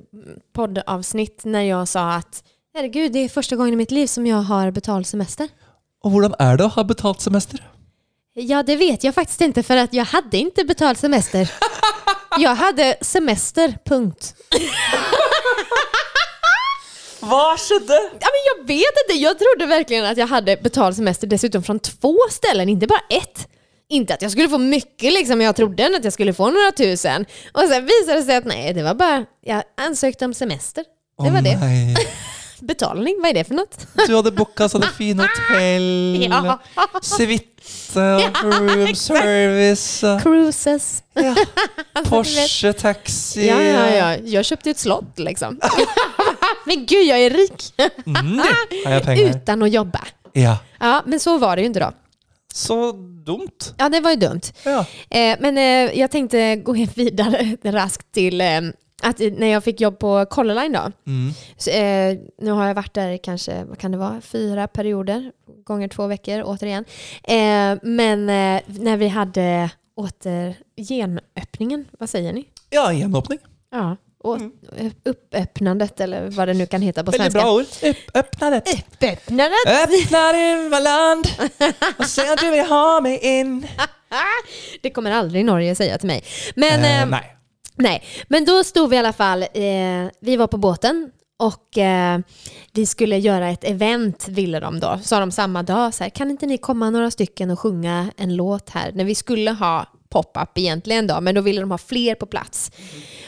[0.55, 2.43] poddavsnitt när jag sa att
[2.75, 5.47] herregud, det är första gången i mitt liv som jag har betalt semester.
[6.03, 7.59] Og hvordan er det å ha betalt semester?
[8.33, 11.51] Ja, det vet jag faktiskt inte för att jag hade inte betalt semester.
[12.39, 14.35] Jag hade semester, punkt.
[17.29, 17.93] Hva skedde?
[17.93, 21.79] Ja, men jag vet inte, jag trodde verkligen att jag hade betald semester dessutom från
[21.79, 23.47] två ställen, inte bara ett.
[23.89, 27.25] Inte att jag skulle få mycket liksom, jag trodde att jag skulle få några tusen.
[27.51, 30.83] Och sen visade det sig att nej, det var bara, jag ansökte om semester.
[31.23, 31.57] Det var det.
[31.59, 31.95] nej.
[32.59, 33.87] Betalning, vad är det för något?
[34.07, 36.59] Du hadde booka sånne fine hotell, Ja.
[37.01, 37.45] suite
[38.43, 41.03] room service Cruises.
[41.13, 41.35] ja.
[42.09, 43.47] Porsche taxi.
[43.47, 44.17] Ja, ja, ja.
[44.23, 45.59] Jag köpte ett slott liksom.
[46.65, 47.73] men gud, jag är rik.
[48.05, 48.41] Mm,
[48.85, 49.29] har jeg penger?
[49.29, 49.99] Utan att jobba.
[50.33, 50.57] Ja.
[50.79, 51.91] Ja, men så var det ju inte då.
[52.53, 52.91] Så
[53.25, 53.73] dumt.
[53.77, 54.41] Ja, det var ju dumt.
[54.65, 54.85] Ja.
[55.09, 58.61] Eh, men eh, jag tänkte gå vidare raskt till eh,
[59.03, 60.91] att när jag fick jobb på Color Line då.
[61.07, 61.33] Mm.
[61.57, 65.31] Så, eh, nu har jag varit där kanske, vad kan det vara, fyra perioder,
[65.65, 66.85] gånger två veckor återigen.
[67.23, 70.55] Eh, men eh, när vi hade åter
[70.87, 72.45] genöppningen, vad säger ni?
[72.69, 73.39] ja, genöppning.
[73.71, 74.39] Ja, å,
[75.05, 77.39] uppöppnandet eller vad det nu kan heta på svenska.
[77.39, 77.95] Väldigt bra ord.
[77.95, 78.13] Uppöppnandet.
[78.13, 79.07] öppna det.
[79.07, 79.67] Uppöppnandet!
[79.67, 81.27] Öppna din land
[81.99, 83.65] og se at du vil ha meg inn.
[84.81, 86.23] Det kommer aldrig Norge säga till mig.
[86.55, 87.05] Men, Eh, nej.
[87.05, 87.29] nei.
[87.75, 89.49] Nej, men då stod vi i alla fall, eh,
[90.21, 92.19] vi var på båten och eh,
[92.73, 94.99] vi skulle göra ett event ville de då.
[95.03, 98.35] Sa de samma dag så här, kan inte ni komma några stycken och sjunga en
[98.35, 98.91] låt här?
[98.91, 102.71] När vi skulle ha pop-up egentligen då, men då ville de ha fler på plats.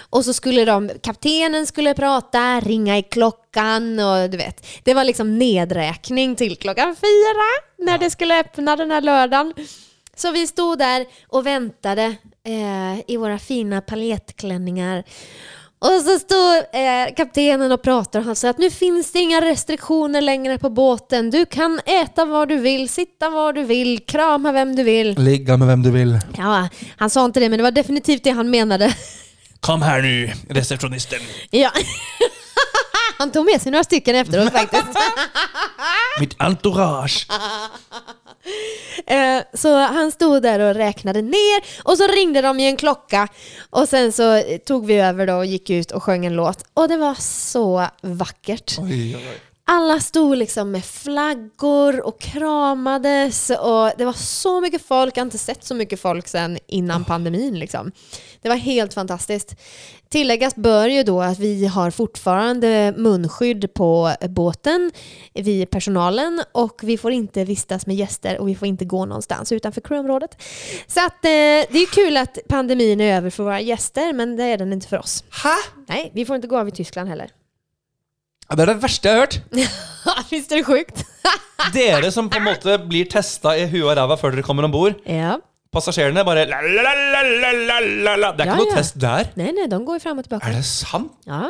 [0.09, 4.67] Och så skulle de, kaptenen skulle prata, ringa i klockan och du vet.
[4.83, 9.53] Det var liksom nedräkning till klockan fyra när det skulle öppna den här lördagen.
[10.15, 15.03] Så vi stod där och väntade eh, i våra fina paljettklänningar.
[15.79, 19.41] Och så står eh, kaptenen och pratar och han säger att nu finns det inga
[19.41, 21.29] restriktioner längre på båten.
[21.29, 25.15] Du kan äta vad du vill, sitta var du vill, krama vem du vill.
[25.19, 26.19] Ligga med hvem du vil.
[26.37, 28.95] Ja, han sa inte det men det var definitivt det han menade.
[29.59, 31.19] Kom her nu, receptionisten.
[31.49, 31.71] Ja.
[33.17, 34.83] Han tog med sig några stycken efteråt faktiskt.
[36.19, 37.27] Mitt entourage.
[39.07, 43.27] Eh, så han stod där och räknade ner och så ringde de i en klocka
[43.69, 46.63] och sen så tog vi över då och gick ut och sjöng en låt.
[46.73, 48.75] Och det var så vackert.
[48.79, 49.21] Oj, oi.
[49.67, 55.17] Alla stod liksom med flaggor och kramades och det var så mycket folk.
[55.17, 57.59] Jag har inte sett så mycket folk sedan innan pandemin.
[57.59, 57.91] Liksom.
[58.41, 59.55] Det var helt fantastiskt.
[60.09, 64.91] Tilläggas bör ju då att vi har fortfarande munskydd på båten,
[65.33, 69.51] vi personalen, och vi får inte vistas med gäster och vi får inte gå någonstans
[69.51, 70.41] utanför crewområdet.
[70.87, 71.29] Så att, eh,
[71.69, 74.87] det är kul att pandemin är över för våra gäster, men det är den inte
[74.87, 75.23] för oss.
[75.43, 75.55] Hæ?
[75.87, 77.29] Nej, vi får inte gå av i Tyskland heller.
[78.49, 79.35] Ja, Det er det verste jeg har hørt.
[80.31, 81.03] Visst det det sjukt?
[81.75, 84.73] Dere som på en måte blir testa i huet og ræva før dere kommer om
[84.75, 85.01] bord.
[85.09, 85.37] ja.
[85.75, 88.27] Passasjerene bare la, la, la, la, la, la.
[88.31, 88.75] Det er Ja, ikke noe ja.
[88.79, 89.25] test der.
[89.35, 90.45] Nei, nei, de går frem og tilbake.
[90.45, 90.53] tillbaka.
[90.53, 91.09] Er det sant?
[91.27, 91.49] Ja.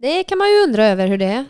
[0.00, 1.42] Det kan man jo undre over hvordan det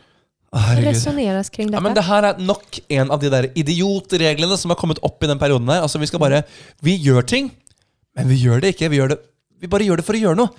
[0.54, 0.88] Å, Herregud.
[0.88, 4.78] resoneras kring Ja, men Det her er nok en av de der idiotreglene som har
[4.80, 5.70] kommet opp i den perioden.
[5.70, 6.42] her Altså Vi skal bare
[6.82, 7.52] Vi gjør ting,
[8.16, 8.90] men vi gjør det ikke.
[8.90, 9.18] Vi, gjør det,
[9.62, 10.50] vi bare gjør det for å gjøre noe.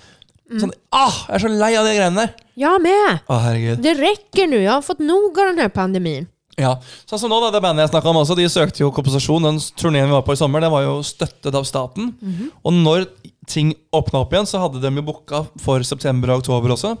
[0.46, 0.60] Mm.
[0.62, 2.34] Sånn, ah, Jeg er så lei av de greiene der.
[2.56, 3.20] Ja med!
[3.26, 3.82] Å, herregud.
[3.82, 6.28] Det rekker nu, Jeg har fått nok av denne pandemien.
[6.56, 9.44] Ja, sånn som nå da, Det bandet jeg snakket om også, de søkte jo kompensasjon.
[9.44, 12.14] Den turneen vi var på i sommer, det var jo støttet av staten.
[12.22, 12.50] Mhm.
[12.64, 13.06] Og når
[13.46, 16.96] ting åpna opp igjen, så hadde de jo booka for september og oktober også.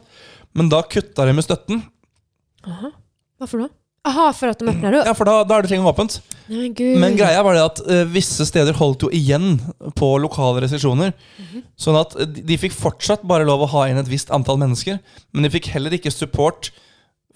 [0.54, 1.82] Men da kutta de med støtten.
[2.66, 2.90] Aha.
[3.40, 3.68] Hvorfor då?
[4.06, 5.08] Jaha, for at de åpner opp?
[5.08, 6.20] Ja, For da, da er det ting åpent.
[6.46, 6.98] Nei, men gud.
[7.02, 9.56] Men greia var det at eh, visse steder holdt jo igjen
[9.98, 11.10] på lokale restriksjoner.
[11.80, 14.60] Sånn at eh, de de fikk fortsatt bare lov å ha inn et visst antall
[14.62, 15.00] mennesker.
[15.34, 16.70] Men de fikk heller ikke support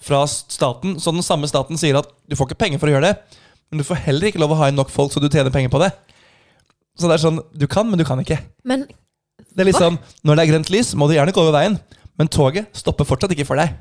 [0.01, 0.95] fra staten.
[1.01, 3.41] Så den samme staten sier at du får ikke penger for å gjøre det.
[3.71, 5.71] Men du får heller ikke lov å ha inn nok folk så du tjener penger
[5.73, 5.91] på det.
[6.99, 8.39] Så det er sånn, du kan, men du kan ikke.
[8.67, 8.87] Men
[9.51, 11.79] Det er litt sånn, Når det er grønt lys, må du gjerne gå over veien.
[12.19, 13.75] Men toget stopper fortsatt ikke for deg.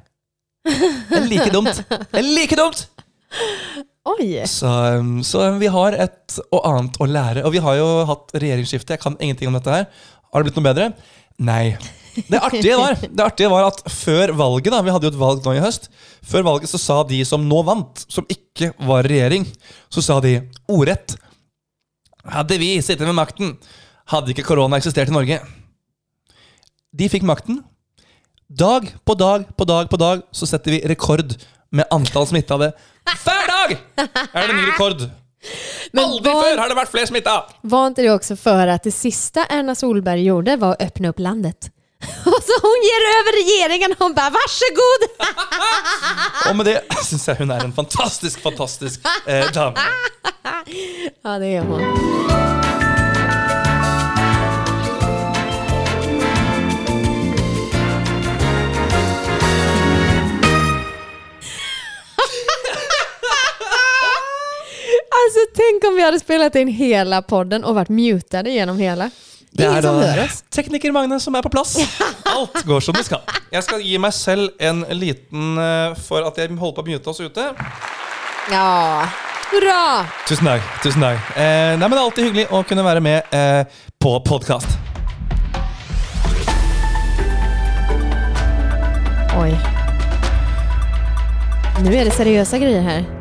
[0.66, 1.84] Det er like dumt.
[1.88, 2.84] Det er like dumt!
[4.10, 4.26] Oi.
[4.48, 4.68] Så,
[4.98, 7.44] um, så vi har et og annet å lære.
[7.46, 8.96] Og vi har jo hatt regjeringsskifte.
[8.96, 9.88] Jeg kan ingenting om dette her.
[10.30, 10.90] Har det blitt noe bedre?
[11.40, 11.64] Nei.
[12.26, 15.44] Det artige var, det artige var at før valget, da, vi hadde jo et valg
[15.46, 15.86] nå i høst,
[16.26, 19.46] før valget så sa de som nå vant, som ikke var regjering,
[19.92, 21.16] så sa de ordrett
[22.20, 23.54] Hadde vi sittet med makten,
[24.12, 25.38] hadde ikke korona eksistert i Norge.
[26.92, 27.62] De fikk makten.
[28.58, 31.36] Dag på dag på dag på dag så setter vi rekord
[31.70, 32.72] med antall smittede.
[33.06, 33.74] Hver dag
[34.34, 35.04] er det ny rekord!
[35.92, 37.34] Men Aldri var- før har det vært flere smitta!
[37.62, 41.22] Var ikke det også for at det siste Erna Solberg gjorde var å åpne opp
[41.22, 41.70] landet?
[42.26, 43.92] Og så hun gir over regjeringen!
[43.92, 45.06] och hon bara varsågod!
[46.50, 49.78] Og med det syns jeg hun er en fantastisk, fantastisk eh, dame.
[51.22, 52.59] Ja, det gjør hon.
[65.20, 69.10] Alltså tänk om vi hade spelat in hela podden och varit mutade genom hela.
[69.50, 71.74] Det er da tekniker Magne som er på plass.
[72.36, 73.24] Alt går som det skal.
[73.50, 77.10] Jeg skal gi meg selv en liten eh, for at jeg holdt på å mute
[77.10, 77.48] oss ute.
[78.50, 79.08] Ja,
[79.50, 80.06] hurra!
[80.30, 80.70] Tusen takk.
[80.84, 84.16] tusen takk eh, nei, men Det er alltid hyggelig å kunne være med eh, på
[84.22, 84.78] podkast.
[89.40, 89.56] Oj.
[91.82, 93.19] Nu är det seriösa grejer här.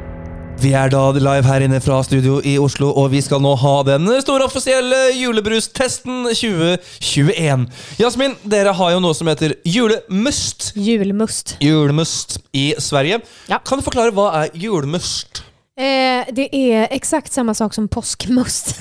[0.60, 3.78] Vi er da live her inne fra studio i Oslo, og vi skal nå ha
[3.88, 7.64] den store offisielle julebrus-testen 2021.
[8.02, 10.74] Jasmin, dere har jo noe som heter julemust.
[10.76, 11.56] Julmust.
[11.64, 13.22] Julemust i Sverige.
[13.48, 13.62] Ja.
[13.64, 15.46] Kan du forklare hva er julemust?
[15.80, 18.76] Eh, det er eksakt samme sak som påskmust.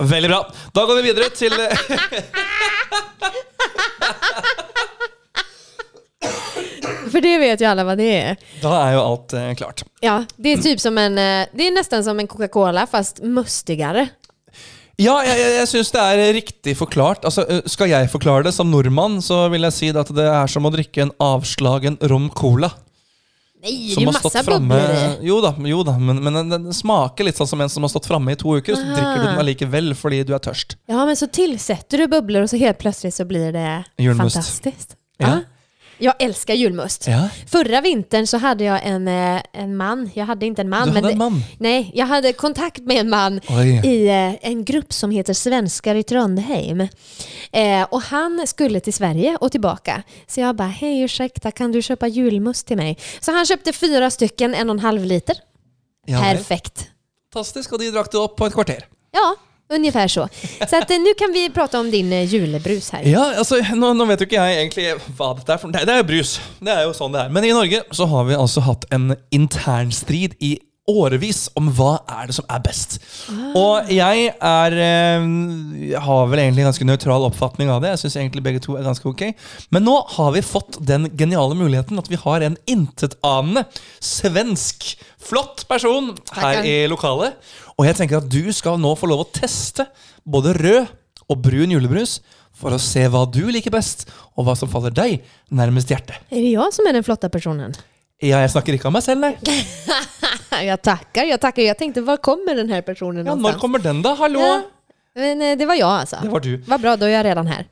[0.00, 0.40] Veldig bra.
[0.72, 1.52] Da går vi videre til
[7.12, 8.36] För det vet ju alla vad det är.
[8.62, 9.82] Da er jo alt eh, klart.
[10.00, 14.08] Ja, det är typ som en, eh, det är nästan som en Coca-Cola fast mustigare.
[14.98, 17.22] Ja, jeg, jeg, jeg syns det er riktig forklart.
[17.28, 20.26] Altså, eh, Skal jeg forklare det som nordmann, så vil jeg si det at det
[20.26, 22.72] er som å drikke en avslagen rom cola.
[23.58, 25.28] Nei, det er masse ju i.
[25.28, 27.90] Jo da, jo da men, men den, den smaker litt sånn som en som har
[27.90, 28.94] stått framme i to uker, så Aha.
[28.94, 30.76] drikker du den allikevel fordi du er tørst.
[30.90, 33.66] Ja, men så tilsetter du bubblor og så helt plutselig så blir det
[33.98, 34.38] Julmust.
[34.38, 34.94] fantastisk.
[35.18, 35.40] Ja.
[35.98, 37.06] Jag älskar julmust.
[37.06, 37.28] Ja.
[37.46, 40.88] Förra vintern så hade jag en, eh, en man, jag hade inte en man.
[40.88, 41.42] Du men hadde en man?
[41.58, 43.86] Nej, jag hade kontakt med en man Oj.
[43.86, 46.80] i eh, en grupp som heter Svenskar i Trondheim.
[47.52, 50.02] Eh, och han skulle till Sverige och tillbaka.
[50.26, 52.98] Så jag bara, hej ursäkta, kan du köpa julmust till mig?
[53.20, 55.36] Så han köpte fyra stycken, en och en halv liter.
[56.06, 56.20] Ja.
[56.20, 56.90] Perfekt.
[57.32, 58.86] Fantastisk, og de drack det opp på et kvarter.
[59.12, 59.34] Ja,
[59.74, 60.28] ungefär så.
[60.68, 63.02] Så att, eh, nu kan vi prata om din eh, julebrus här.
[63.02, 64.86] Ja, altså, nå, nå vet jo ikke jeg egentlig
[65.18, 65.58] hva dette er.
[65.58, 66.40] for Det, det er brus.
[66.60, 67.34] Det er jo sånn det er.
[67.34, 72.30] Men i Norge så har vi altså hatt en internstrid i årevis om hva er
[72.30, 72.98] det som er best.
[73.58, 75.26] Og jeg er eh,
[75.92, 77.92] jeg har vel egentlig en ganske nøytral oppfatning av det.
[77.94, 79.24] Jeg synes egentlig begge to er ganske ok.
[79.74, 83.66] Men nå har vi fått den geniale muligheten at vi har en intetanende
[84.04, 84.90] svensk
[85.28, 87.36] flott person her i lokalet.
[87.78, 89.86] Og jeg tenker at du skal nå få lov å teste
[90.28, 90.96] både rød
[91.28, 92.18] og brun julebrus
[92.58, 95.20] for å se hva du liker best, og hva som faller deg
[95.54, 96.18] nærmest hjertet.
[96.32, 97.76] Er det jeg som er den flotte personen?
[98.18, 99.36] Ja, jeg snakker ikke om meg selv, nei.
[100.58, 101.62] Jeg takker, jeg takker.
[101.62, 104.16] Jeg tenkte, hva kommer den här personen Ja, når kommer den, da?
[104.18, 104.40] Hallo?
[104.42, 104.56] Ja.
[105.14, 106.18] Men eh, det var jeg, altså.
[106.24, 106.56] Det var du.
[106.66, 107.68] Var bra, da er jeg redan her.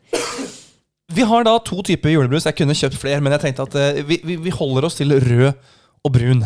[1.17, 2.47] Vi har da to typer julebrus.
[2.47, 5.17] Jeg kunne kjøpt flere, men jeg tenkte at eh, vi, vi, vi holder oss til
[5.19, 5.49] rød
[6.07, 6.45] og brun.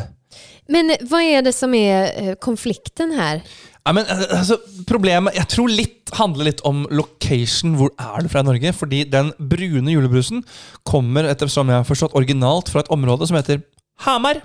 [0.70, 3.42] Men hva er det som är eh, konflikten her?
[3.84, 7.74] Ja, men eh, altså, Problemet Jeg tror litt handler litt om location.
[7.80, 8.72] Hvor er du fra i Norge?
[8.76, 10.44] Fordi den brune julebrusen
[10.88, 13.60] kommer etter som jeg har forstått originalt fra et område som heter
[14.06, 14.40] Hamar.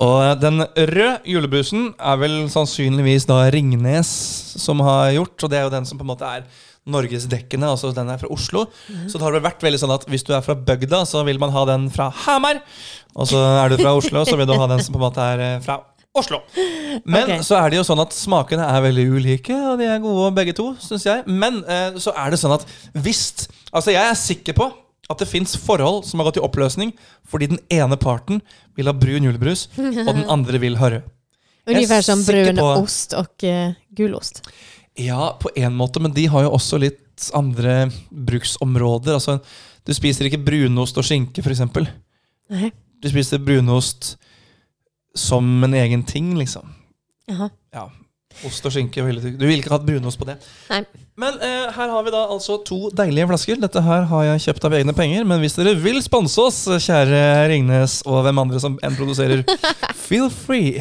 [0.00, 4.08] Og den røde julebrusen er vel sannsynligvis da Ringnes
[4.56, 6.46] som har gjort, og det er jo den som på en måte er
[6.90, 8.64] norgesdekkende, altså den er fra Oslo.
[9.04, 11.40] Så det har vel vært veldig sånn at hvis du er fra bygda, så vil
[11.42, 12.62] man ha den fra Hamar.
[13.12, 15.30] Og så er du fra Oslo, så vil du ha den som på en måte
[15.34, 15.82] er eh, fra
[16.16, 16.40] Oslo.
[17.04, 17.44] Men okay.
[17.46, 20.56] så er det jo sånn at smakene er veldig ulike, og de er gode begge
[20.56, 21.26] to, syns jeg.
[21.28, 24.64] Men eh, så er det sånn at hvis Altså, jeg er sikker på
[25.10, 26.92] at det fins forhold som har gått i oppløsning
[27.28, 28.40] fordi den ene parten
[28.78, 31.08] vil ha brun julebrus, og den andre vil ha rød.
[31.70, 34.40] Ungefär som brun på- ost og uh, gulost.
[34.98, 39.14] Ja, på en måte, men de har jo også litt andre bruksområder.
[39.18, 39.38] Altså,
[39.86, 41.62] du spiser ikke brunost og skinke, f.eks.
[43.00, 44.16] Du spiser brunost
[45.16, 46.72] som en egen ting, liksom.
[47.30, 47.50] Jaha.
[47.74, 47.86] Ja.
[48.46, 49.02] Ost og skinke.
[49.04, 49.38] veldig tykk.
[49.38, 50.36] du vil ikke ha brunost på det.
[50.70, 50.82] Nei.
[51.20, 53.58] Men eh, her har vi da altså to deilige flasker.
[53.60, 55.24] Dette her har jeg kjøpt av egne penger.
[55.28, 57.20] Men hvis dere vil sponse oss, kjære
[57.52, 59.44] Ringnes og hvem andre som enn produserer,
[60.08, 60.80] feel free.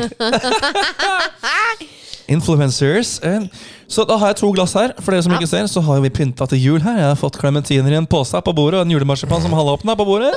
[2.29, 3.19] Influencers.
[3.23, 3.41] Eh,
[3.89, 4.91] Så da har jeg to glass her.
[5.01, 5.39] For dere som Ja.
[5.39, 6.95] ikke ser, så har vi pynta til jul her.
[6.99, 10.05] Jeg har fått klementiner i en pose på bordet og en julemarsipan som halvåpna på
[10.05, 10.33] bordet.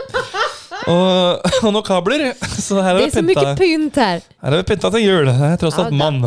[0.88, 2.32] Og, og noen kabler.
[2.40, 4.20] Så her Det har är så pynta, mycket pynt her.
[4.42, 5.26] her har vi pynta til jul.
[5.28, 6.24] Jeg er tross alt mann.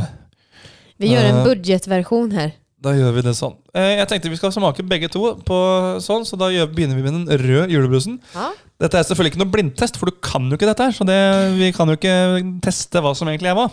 [1.02, 2.54] Vi gjør en budgetversjon her.
[2.86, 3.56] Da gjør vi det sånn.
[3.74, 5.58] Eh, Jeg tenkte vi skal smake begge to på
[6.04, 8.20] sånn, så da begynner vi med den røde julebrusen.
[8.36, 8.52] Ja.
[8.84, 10.94] Dette er selvfølgelig ikke noe blindtest, for du kan jo ikke dette her.
[10.94, 11.18] Så det,
[11.58, 12.16] vi kan jo ikke
[12.66, 13.70] teste hva som egentlig er hva.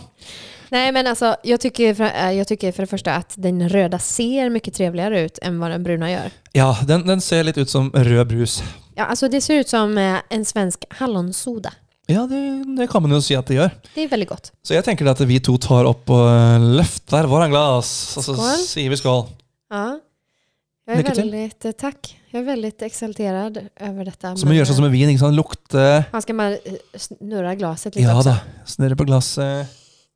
[0.73, 4.49] Nei, men altså, jeg tycker, för, eh, tycker för det første at den røde ser
[4.49, 6.33] mye triveligere ut enn hva den brune gjør.
[6.57, 8.63] Ja, den, den ser litt ut som rød brus.
[8.97, 11.75] Ja, altså det ser ut som eh, en svensk hallonsoda.
[12.11, 12.39] Ja, det,
[12.77, 13.75] det kan man jo si at det gjør.
[13.93, 14.49] Det er veldig godt.
[14.65, 18.35] Så jeg tenker at vi to tar opp og eh, løfter våre glass, og så
[18.35, 18.65] Skål.
[18.67, 19.23] sier vi skål.
[19.71, 19.85] Ja.
[20.83, 22.11] Jeg er väldigt, eh, tack.
[22.33, 24.35] Jag är väldigt exalterad över.
[24.35, 25.09] Så man gjør sånn som med vin.
[25.09, 25.35] ikke sant?
[25.37, 26.57] Lukte Man skal bare
[26.97, 28.33] snurre glasset glaset lite Ja også.
[28.33, 28.65] da.
[28.65, 29.67] Snurre på glasset.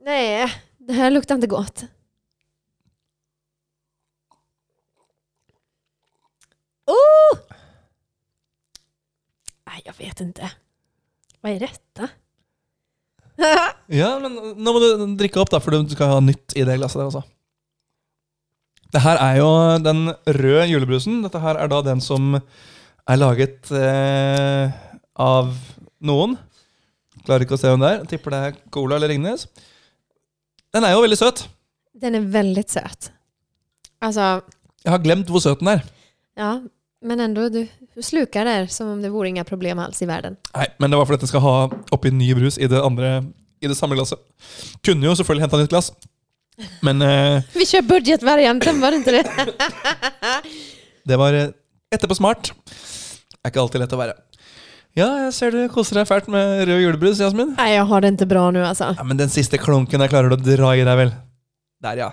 [0.04, 0.50] Nei,
[0.82, 1.86] det her lukter ikke godt.
[6.88, 7.38] Oh!
[9.68, 10.50] Nei, jeg vet inte.
[11.44, 12.10] Vad er rette?
[13.94, 16.74] Ja, men nå må du drikke opp, da, for du skal ha nytt i det
[16.80, 17.22] glasset der også.
[18.92, 19.50] Det her er jo
[19.86, 20.08] den
[20.40, 21.20] røde julebrusen.
[21.24, 24.74] Dette her er da den som er laget eh,
[25.22, 25.54] av
[26.08, 26.34] noen.
[27.28, 28.04] Klarer ikke å se hvem det er.
[28.10, 29.46] Tipper det er Cola eller Ringnes.
[30.74, 31.46] Den er jo veldig søt.
[31.98, 33.12] Den er veldig søt.
[34.04, 34.26] Altså
[34.84, 35.86] Jeg har glemt hvor søt den er.
[36.38, 36.52] ja,
[37.06, 37.62] men enda, du,
[37.98, 40.36] du slukar der, som om det vore inga problem alls i verden.
[40.54, 41.56] Nei, Men det var fordi den skal ha
[41.96, 43.24] oppi ny brus i det andre
[43.58, 44.22] I det samme glasset.
[44.86, 45.90] Kunne jo selvfølgelig henta nytt glass,
[46.86, 50.46] men eh, Vi kjører budgetvarianten, var det ikke det?
[51.08, 51.50] Det var eh,
[51.94, 52.52] etterpå smart.
[53.42, 54.16] Er ikke alltid lett å være.
[54.98, 57.52] Ja, jeg ser du koser deg fælt med rød julebrus, Jasmin.
[57.58, 58.92] Nei, jeg har det ikke bra nu altså.
[58.98, 61.12] Ja, Men den siste klunken der klarer du å dra i deg, vel?
[61.86, 62.10] Der, ja.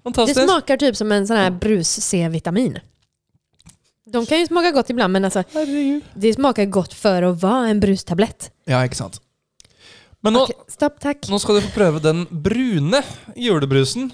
[0.00, 0.44] Det Fantastisk.
[0.46, 2.78] smakar typ som en sånn her brus-C-vitamin.
[4.12, 6.02] De kan ju smaka gott ibland, men alltså, Herregud.
[6.14, 8.50] det smakar gott för att vara en brustablett.
[8.64, 9.20] Ja, ikke sant.
[10.20, 11.28] Men nå, Okej, stopp, takk.
[11.30, 13.00] nå skal du få prøve den brune
[13.36, 14.10] julebrusen.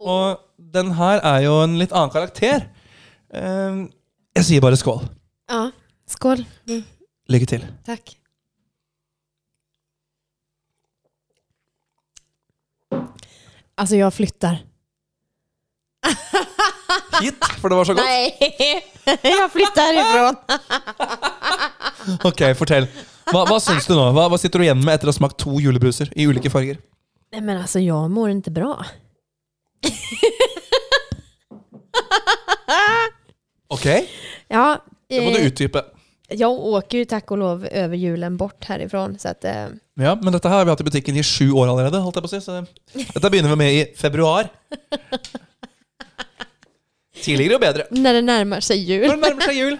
[0.00, 2.68] Og den her er jo en litt annen karakter.
[3.34, 3.80] Eh,
[4.36, 5.02] Jeg sier bare skål.
[5.50, 5.70] Ja,
[6.08, 6.44] skål.
[6.68, 6.84] Mm,
[7.28, 7.64] Lykke til.
[7.86, 8.14] takk.
[13.74, 14.58] Alltså jag flyttar.
[17.20, 18.06] Hit, for det var så godt.
[18.06, 18.30] Nei,
[19.28, 20.26] jeg har flytta herifra.
[22.28, 22.86] Ok, fortell.
[23.30, 24.08] Hva, hva syns du nå?
[24.16, 26.80] Hva, hva sitter du igjen med etter å ha smakt to julebruser i ulike farger?
[27.30, 28.72] Nej men altså, jeg mår ikke bra.
[33.70, 33.86] Ok,
[34.50, 34.80] Ja,
[35.10, 35.82] det må du eh, utdype.
[36.30, 39.04] Jeg åker jo takk og lov over julen bort herifra.
[39.18, 39.68] Så att, eh,
[39.98, 42.00] Ja, men dette her har vi hatt i butikken i sju år allerede.
[42.02, 42.66] holdt jeg på å si, så
[43.14, 44.50] Dette begynner vi med i februar.
[47.24, 47.88] Tidligere og bedre.
[47.94, 49.06] Når det nærmer seg jul.
[49.06, 49.76] Når det nærmer seg jul.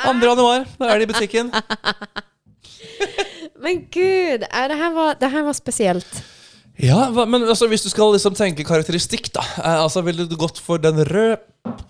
[0.00, 0.12] 2.
[0.24, 1.52] januar, da er det i butikken.
[3.62, 6.22] Men gud, äh, det, her, var, det her var spesielt.
[6.80, 10.56] Ja, men altså, Hvis du skal liksom tenke karakteristikk, da eh, altså Ville du gått
[10.64, 11.36] for den røde,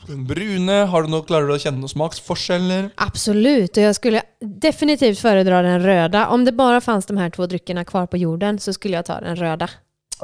[0.08, 0.80] den brune?
[0.90, 2.88] Har du noe, Klarer du å kjenne noen smaksforskjeller?
[2.98, 6.24] Absolut, og jeg skulle definitivt foredra den røde.
[6.34, 9.20] Om det bare fanns de her to drikkene kvar på jorden så skulle jeg ta
[9.22, 9.70] den røde.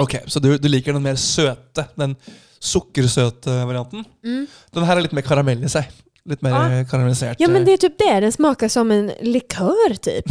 [0.03, 2.17] Ok, Så du, du liker den mer søte, den
[2.63, 4.05] sukkersøte varianten?
[4.23, 5.89] Den her er litt mer karamell i seg.
[6.27, 6.77] Litt mer ah.
[6.91, 7.41] karamellisert.
[7.41, 7.67] Ja men eh.
[7.69, 10.31] det er typ det, den smaker som en likør, typ.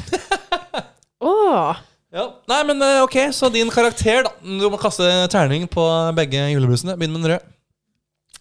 [1.31, 1.83] Åh!
[2.15, 2.25] Ja.
[2.47, 4.33] Nei, men eh, ok, så din karakter, da.
[4.43, 5.83] Du må kaste terning på
[6.15, 6.95] begge julebrusene.
[6.99, 7.51] Begynn med den røde.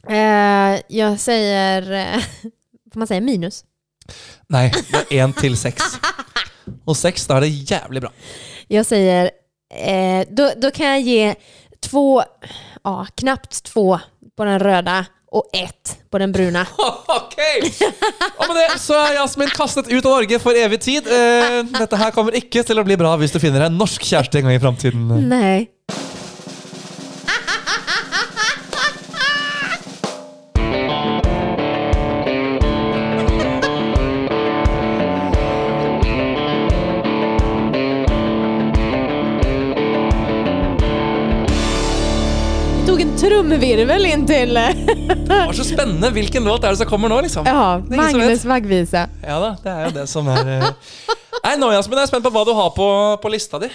[0.04, 2.26] Uh, jeg sier uh,
[2.92, 3.62] får man si minus?
[4.52, 5.96] Nei, det er én til seks.
[6.84, 8.12] Og seks, da er det jævlig bra.
[8.70, 9.30] Jeg sier
[9.70, 11.34] eh, då, då kan jeg ge
[11.88, 12.22] två,
[12.84, 14.00] ja knappt två
[14.36, 16.66] på den röda och ett på den bruna.
[17.06, 17.38] Ok!
[18.38, 21.08] Og med det så er Jasmin kastet ut av Norge for evig tid.
[21.10, 24.38] Eh, dette her kommer ikke til å bli bra hvis du finner en norsk kjæreste
[24.38, 25.08] en gang i framtiden.
[25.28, 25.66] Nej.
[43.50, 43.90] Tog inn
[44.30, 44.76] eh,
[45.26, 46.10] Det var så spennende.
[46.10, 47.46] Hvilken låt er det som kommer nå, liksom?
[47.46, 49.08] ja, Magnus Magvise.
[49.22, 50.70] Ja da, det er jo det som er eh.
[51.44, 52.86] Nei, nå Jasmin, jeg er spent på hva du har på,
[53.20, 53.68] på lista di.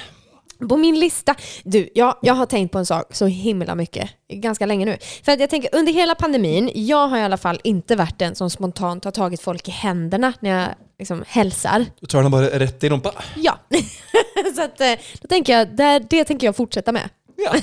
[0.69, 4.65] På min lista, du, jag, jag har tenkt på en sak så himla mycket, ganska
[4.65, 4.97] länge nu.
[5.23, 8.35] För att jag tänker, under hela pandemin, jag har i alla fall inte varit den
[8.35, 11.85] som spontant har tagit folk i händerna när jag liksom hälsar.
[11.99, 13.11] Du tar den bare rett i rumpa.
[13.35, 13.59] Ja.
[14.55, 17.09] så att, eh, då tänker jag, det, det tänker jag fortsätta med.
[17.39, 17.53] Ja.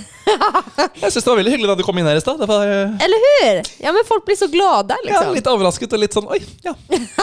[1.03, 2.41] Jeg syns det var veldig hyggelig da du kom inn her i stad.
[2.43, 3.61] Eh, Eller hur?
[3.85, 5.29] Ja men folk blir så glade, liksom.
[5.29, 6.75] ja, litt overrasket og litt sånn oi, ja.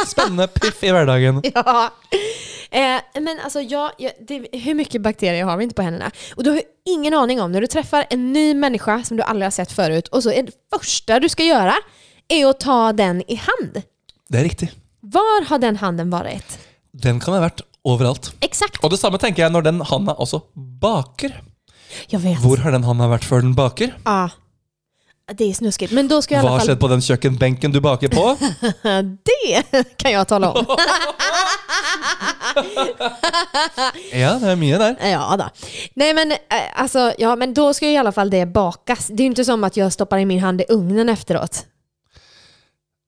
[0.07, 1.41] Spennende piff i hverdagen.
[1.53, 1.89] Ja.
[2.71, 3.91] Eh, men alltså jag,
[4.51, 6.11] hur mycket bakterier har vi inte på händerna?
[6.35, 9.45] Och du har ingen aning om när du träffar en ny människa som du aldrig
[9.45, 11.73] har sett förut och så är det första du ska göra
[12.29, 13.81] är att ta den i hand.
[14.29, 14.71] Det er riktig.
[15.01, 16.57] Var har den handen varit?
[16.91, 18.31] Den kan ha vært overalt.
[18.39, 18.79] Exakt.
[18.83, 21.35] Og det samme tenker jeg når den handa også baker.
[22.07, 22.39] Jag vet.
[22.43, 23.93] Hvor har den handa vært før den baker?
[24.05, 24.29] Ja.
[25.33, 25.93] Det är snuskigt.
[25.93, 26.67] Men då ska jag i Hva alla har fall...
[26.67, 28.37] skjedd på den kjøkkenbenken du baker på?
[29.23, 30.65] Det kan jag tala om.
[34.13, 34.95] Ja, det er mye der.
[35.09, 35.47] Ja då.
[35.95, 36.37] Nej men eh,
[36.75, 39.07] alltså, ja men då ska ju i alla fall det bakas.
[39.07, 41.65] Det är ju inte som att jag stoppar in min hand i ugnen efteråt.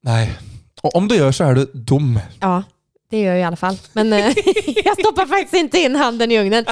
[0.05, 0.29] Nei.
[0.83, 2.19] Og om du gjør, så er du dum.
[2.41, 2.63] Ja,
[3.09, 3.77] det gör jag i alla fall.
[3.93, 4.19] Men eh,
[4.85, 6.65] jag stoppar faktiskt inte in handen i ugnen.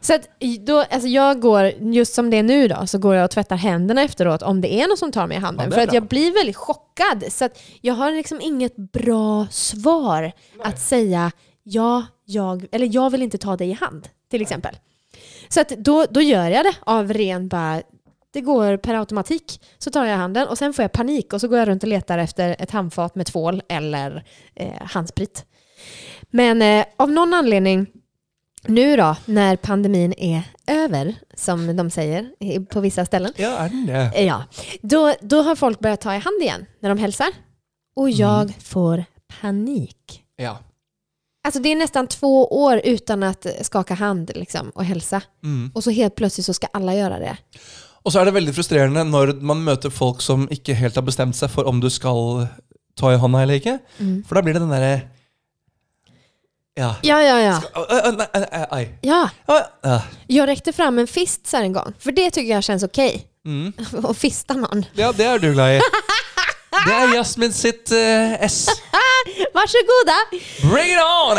[0.00, 0.28] Så att
[0.66, 3.56] då, alltså jag går, just som det är nu då, så går jag och tvättar
[3.56, 5.66] händerna efteråt om det är någon som tar mig i handen.
[5.70, 5.94] Ja, För att bra.
[5.96, 7.24] jag blir väldigt chockad.
[7.32, 10.32] Så att jag har liksom inget bra svar
[10.64, 14.76] att säga ja, jag, eller jag vill inte ta dig i hand, till exempel.
[15.48, 17.82] Så att då, då gör jag det av ren bara,
[18.32, 19.60] det går per automatik.
[19.78, 21.88] Så tar jag handen och sen får jag panik och så går jag runt och
[21.88, 24.24] letar efter ett handfat med tvål eller
[24.54, 25.44] eh, handsprit.
[26.30, 27.86] Men eh, av någon anledning,
[28.66, 33.86] nu då, när pandemin är över, som de säger på vissa ställen, Ja, er den
[33.86, 34.12] det?
[34.14, 34.44] eh, ja,
[34.82, 37.28] då, då har folk börjat ta i hand igen när de hälsar.
[37.96, 39.04] Och jag får
[39.40, 40.22] panik.
[40.36, 40.58] Ja.
[41.44, 45.22] Alltså det är nästan två år utan att skaka hand liksom, och hälsa.
[45.44, 45.70] Mm.
[45.74, 47.36] Och så helt plötsligt så ska alla göra det.
[48.04, 51.36] Og så er det veldig frustrerende når man møter folk som ikke helt har bestemt
[51.36, 52.46] seg for om du skal
[52.96, 53.74] ta i hånda eller ikke.
[53.98, 54.22] Mm.
[54.24, 54.92] For da blir det den derre
[56.78, 56.94] Ja.
[57.02, 57.60] Ja, ja, ja.
[57.60, 58.14] Ska, uh,
[58.72, 59.30] uh, uh, ja.
[59.46, 59.60] Å.
[60.26, 63.26] Jag räckte fram en fist så här en gång, för det tycker jag känns okej.
[63.46, 63.72] Mm.
[64.04, 64.84] Att fista någon.
[64.92, 65.80] ja, det er du glad i.
[66.86, 68.66] Det er Jasmin sitt uh, S.
[69.54, 70.18] Varsågoda!
[70.70, 71.38] Bring it on!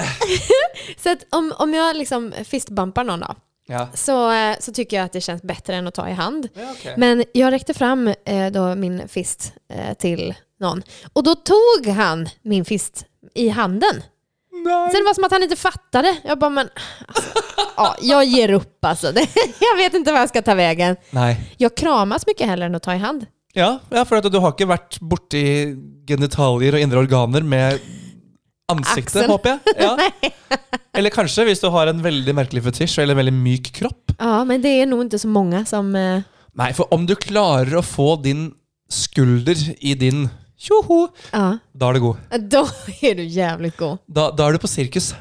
[1.04, 3.36] Så om, om jag liksom fistbumpar någon då,
[3.68, 3.88] Ja.
[3.94, 6.50] så, eh, så tycker jag att det känns bättre än att ta i hand.
[6.54, 6.94] ja okay.
[6.98, 10.84] Men jag räckte fram eh, då min fist eh, till någon
[11.14, 14.04] och då tog han min fist i handen.
[14.92, 16.18] Så det var som att han inte fattade.
[16.24, 16.70] Jag bara, men
[17.08, 17.32] alltså,
[17.78, 19.12] ja, jag ger upp alltså.
[19.12, 19.28] Det,
[19.60, 20.96] jag vet inte vad jag ska ta vägen.
[21.10, 21.56] Nej.
[21.58, 23.26] Jag kramas mycket hellre än att ta i hand.
[23.54, 25.42] Ja, ja, for du har ikke vært borti
[26.08, 27.80] genitalier og indre organer med
[28.70, 29.32] ansiktet, Aksel.
[29.32, 29.76] håper jeg.
[29.80, 29.96] Ja.
[30.98, 34.12] Eller kanskje hvis du har en veldig merkelig fetisj eller en veldig myk kropp.
[34.18, 35.96] Ja, men det är nog inte så många som...
[35.96, 36.22] Eh,
[36.54, 38.52] Nei, for om du klarer å få din
[38.92, 40.28] skulder i din
[40.60, 41.58] tjoho, Ja.
[41.74, 42.18] da er du god.
[42.52, 42.64] Da
[43.02, 43.98] er du jævlig god.
[44.08, 45.14] Da, da er du på sirkus.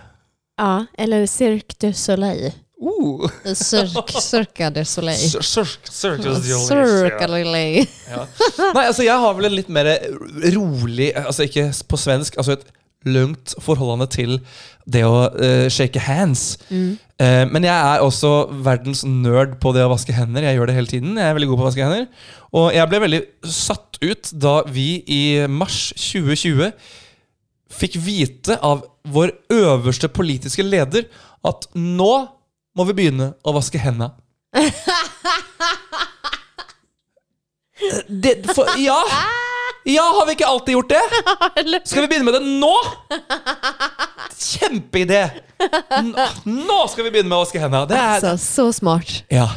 [0.59, 2.51] Ja, eller Cirque du Soleil.
[2.79, 3.27] Uh.
[3.59, 5.19] Cirque, Cirque du Soleil.
[5.19, 7.87] Cirque, Cirque du Soleil.
[8.11, 8.25] Ja.
[8.75, 9.89] Nei, altså jeg har vel en litt mer
[10.55, 12.63] rolig Altså ikke på svensk, altså et
[13.07, 14.39] lugnt forholdene til
[14.91, 16.57] det å uh, shake hands.
[16.71, 20.47] Eh, men jeg er også verdens nerd på det å vaske hender.
[20.47, 21.17] Jeg gjør det hele tiden.
[21.19, 22.07] Jeg er veldig god på å vaske hender.
[22.55, 23.23] Og jeg ble veldig
[23.55, 26.71] satt ut da vi i mars 2020
[27.79, 31.09] fikk vite av vår øverste politiske leder
[31.47, 32.13] at nå
[32.79, 34.15] må vi begynne å vaske hendene.
[38.09, 38.99] Det, for, ja!
[39.89, 41.01] Ja, har vi ikke alltid gjort det?
[41.89, 42.75] Skal vi begynne med det nå?
[44.39, 45.23] Kjempeidé!
[46.45, 47.89] Nå skal vi begynne med å vaske hendene.
[47.91, 49.23] Det er, Så, så smart.
[49.33, 49.49] ja.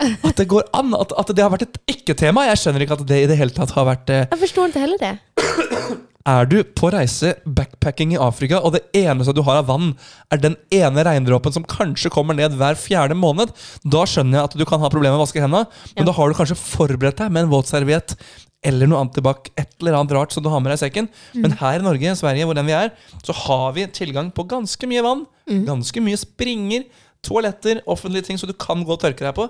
[0.00, 0.94] At det går an.
[0.96, 2.46] At, at det har vært et ikke-tema.
[2.48, 4.84] Jeg skjønner ikke at det i det hele tatt har vært eh, forstår ikke inte
[4.86, 5.10] heller det.
[6.30, 9.94] Er du på reise backpacking i Afrika, og det eneste du har av vann,
[10.30, 13.52] er den ene regndråpen som kanskje kommer ned hver fjerde måned,
[13.88, 15.64] da skjønner jeg at du kan ha problemer med å vaske hendene,
[15.96, 16.06] men Ja.
[16.10, 18.14] da har du kanskje forberedt deg med en våtserviett
[18.62, 21.08] eller noe antibac, et eller annet rart som du har med deg i sekken.
[21.34, 22.90] Men her i Norge, Sverige, hvor den vi er,
[23.24, 25.26] så har vi tilgang på ganske mye vann,
[25.66, 26.84] ganske mye springer,
[27.24, 29.48] toaletter, offentlige ting som du kan gå og tørke deg på.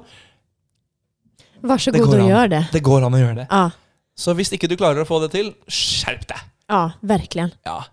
[1.61, 2.29] Vær så god, och an.
[2.29, 2.67] gör det.
[2.73, 3.47] Det går an å gjøre det.
[3.51, 3.71] Ja,
[4.17, 6.47] Så hvis ikke du klarer å få det til, skjerp deg!
[6.71, 7.51] ja verkligen.
[7.65, 7.85] Ja.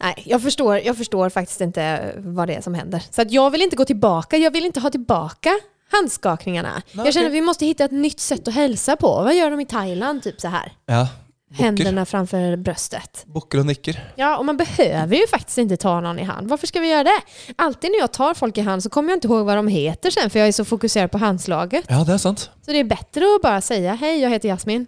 [0.00, 3.02] Nej, jag förstår, jag förstår faktiskt inte vad det är som händer.
[3.10, 4.36] Så att jag vill inte gå tillbaka.
[4.36, 5.50] Jag vill inte ha tillbaka
[5.92, 6.82] handskakningarna.
[6.92, 9.06] Nej, jag känner att vi måste hitta ett nytt sätt att hälsa på.
[9.08, 10.22] Vad gör de i Thailand?
[10.22, 10.72] Typ så här.
[10.86, 11.08] ja.
[11.50, 11.64] Bukker.
[11.64, 13.26] Händerna framför bröstet.
[13.34, 14.12] Og nikker.
[14.16, 16.48] Ja, och man behöver ju faktiskt inte ta någon i hand.
[16.48, 17.20] Varför ska vi göra det?
[17.56, 20.10] Alltid när jag tar folk i hand så kommer jag inte ihåg vad de heter
[20.10, 21.84] sen för jag är så fokuserad på handslaget.
[21.88, 22.50] Ja, det er sant.
[22.66, 24.86] Så det är bättre att bara säga hej, jag heter Jasmin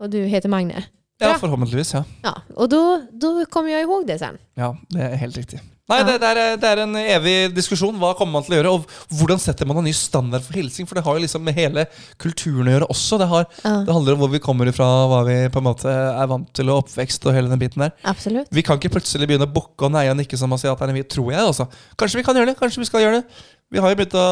[0.00, 0.84] och du heter Magne.
[1.18, 1.34] Ja, Ja.
[1.38, 1.94] forhåpentligvis.
[1.94, 2.04] Ja.
[2.22, 4.38] Ja, och då, då kommer jag ihåg det sen.
[4.54, 5.60] ja, det er helt riktig.
[5.88, 7.94] Nei, det, det, er, det er en evig diskusjon.
[7.96, 8.72] Hva kommer man til å gjøre?
[8.76, 10.84] Og hvordan setter man en ny standard for hilsing?
[10.88, 11.86] For det har jo liksom med hele
[12.20, 13.18] kulturen å gjøre også.
[13.22, 15.88] Det, har, Ja, det handler om hvor vi kommer ifra, hva vi på en måte
[15.88, 17.96] er vant til, og oppvekst og hele den biten der.
[18.12, 18.52] Absolutt.
[18.52, 21.32] Vi kan ikke plutselig begynne å bukke og neie og nikke som asiaterne, vi, tror
[21.32, 21.48] jeg.
[21.54, 21.70] også.
[21.96, 23.44] Kanskje vi kan gjøre det, kanskje vi skal gjøre det.
[23.72, 24.28] Vi har jo begynt å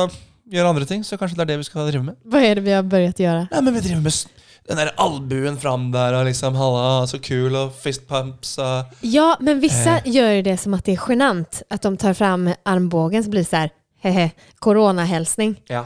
[0.53, 2.21] gjøre andre ting, så kanskje det er det vi skal drive med.
[2.29, 3.47] Hva er det vi har begynt å gjøre?
[3.51, 7.55] Nei, men vi driver med den der albuen fram der og liksom halla, så kul,
[7.55, 10.11] og fist pumps og Ja, men vissa Eh.
[10.13, 11.63] gjør det som at det er genant.
[11.71, 13.71] at de tar fram armbågen så blir det sånn
[14.05, 15.57] he-he, coronahälsning.
[15.69, 15.85] Ja.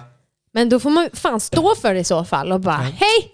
[0.54, 3.28] Men da får man fan stå for det i så fall og bare 'hei',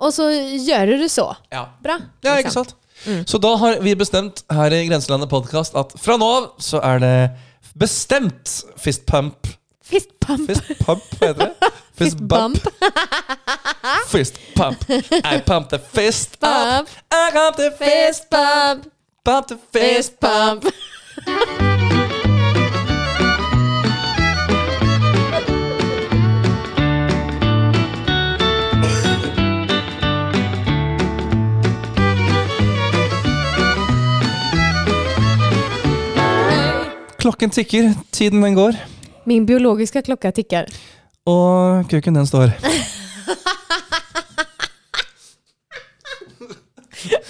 [0.00, 1.34] og så gjør du det så.
[1.52, 1.66] ja.
[1.82, 1.98] Bra.
[2.22, 2.64] Ja, ikke liksom.
[2.64, 2.74] sant?
[3.06, 3.24] Mm.
[3.26, 6.98] Så da har vi bestemt her i Grenselandet podkast at fra nå av så er
[6.98, 7.30] det
[7.76, 9.46] bestemt fist pump.
[9.82, 10.46] Fist pump.
[10.48, 11.52] Fist pump, heter det?
[11.98, 12.58] Fist bump.
[14.08, 14.78] Fist pump.
[15.24, 16.88] I pump the fist bump, Pump.
[17.10, 18.92] I pump the fist bump, pump.
[19.24, 20.64] pump the fist pump.
[37.18, 38.74] Klokken tikker, tiden den går,
[39.24, 40.66] Min biologiske klocka tickar.
[41.28, 42.52] Og kuken den står.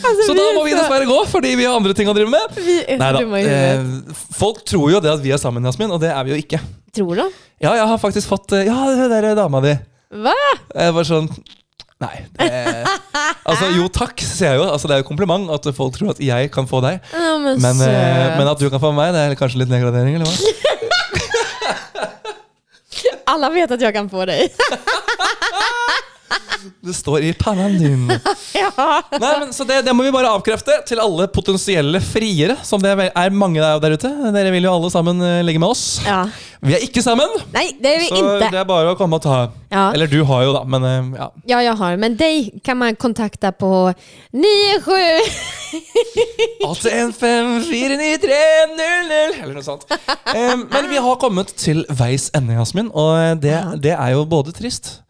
[0.05, 2.59] Altså, Så da må vi dessverre gå, fordi vi har andre ting å drive med.
[3.01, 6.34] Neida, eh, folk tror jo det at vi er sammen, Jasmin, og det er vi
[6.34, 6.61] jo ikke.
[6.95, 7.24] Tror du?
[7.62, 9.72] Ja, jeg har faktisk fått eh, Ja, det der er dama di.
[10.14, 10.34] Hva?
[10.70, 11.30] Jeg var sånn
[12.03, 12.18] Nei.
[12.36, 12.47] Det,
[13.49, 14.66] altså, jo takk, sier jeg jo.
[14.66, 17.01] Altså, det er jo kompliment at folk tror at jeg kan få deg.
[17.14, 20.18] Ja, men, Men, eh, men at du kan få meg, det er kanskje litt nedgradering,
[20.18, 20.74] eller hva?
[23.35, 24.55] Alla vet att jag kan få dig.
[26.84, 28.08] Det står i pannen din.
[28.62, 28.70] ja.
[29.12, 32.94] Nei, men, så det, det må vi bare avkrefte til alle potensielle friere, som det
[33.10, 34.10] er mange der ute.
[34.34, 35.86] Dere vil jo alle sammen eh, ligge med oss.
[36.06, 36.24] ja.
[36.64, 38.46] Vi er ikke sammen, Nei, det er vi så inte.
[38.48, 39.52] det er bare å komme og ta.
[39.68, 39.90] Ja.
[39.92, 41.26] Eller du har jo, da, men eh, ja.
[41.50, 41.96] Ja, jeg har.
[42.00, 43.92] Men deg kan man kontakte på
[44.32, 44.88] 97...
[46.64, 48.32] 81549300
[49.42, 49.84] Eller noe sånt.
[49.90, 54.54] um, men vi har kommet til veis ende, Jasmin, og det, det er jo både
[54.56, 55.04] trist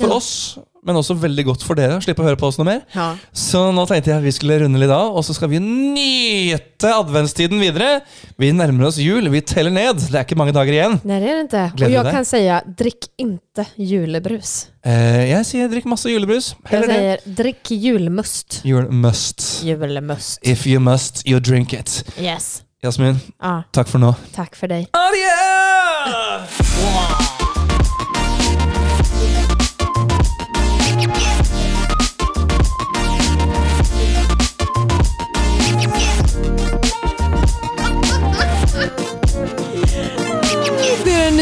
[0.00, 2.66] for oss, men også veldig godt for dere Slipp slippe å høre på oss noe
[2.66, 2.80] mer.
[2.94, 3.12] Ja.
[3.36, 7.62] Så nå tenkte jeg vi skulle runde litt av, og så skal vi nyte adventstiden
[7.62, 8.00] videre.
[8.40, 10.02] Vi nærmer oss jul, vi teller ned.
[10.02, 10.98] Det er ikke mange dager igjen.
[11.06, 11.64] Nei, det er det ikke.
[11.78, 12.18] Gleder og jeg deg.
[12.18, 12.42] kan si
[12.82, 14.52] drikk inte julebrus.
[14.82, 16.52] Eh, jeg sier drikk masse julebrus.
[16.72, 18.60] Heller jeg sier drikk julemust.
[18.66, 19.48] Julemust.
[19.68, 20.42] Julemust.
[20.42, 22.02] If you must, you drink it.
[22.18, 22.64] Yes.
[22.82, 23.62] Jasmin, ah.
[23.70, 24.10] takk for nå.
[24.34, 24.90] Takk for deg.
[24.98, 25.36] Adjø!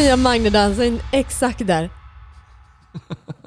[0.03, 1.89] jag Magne dansa in exakt där.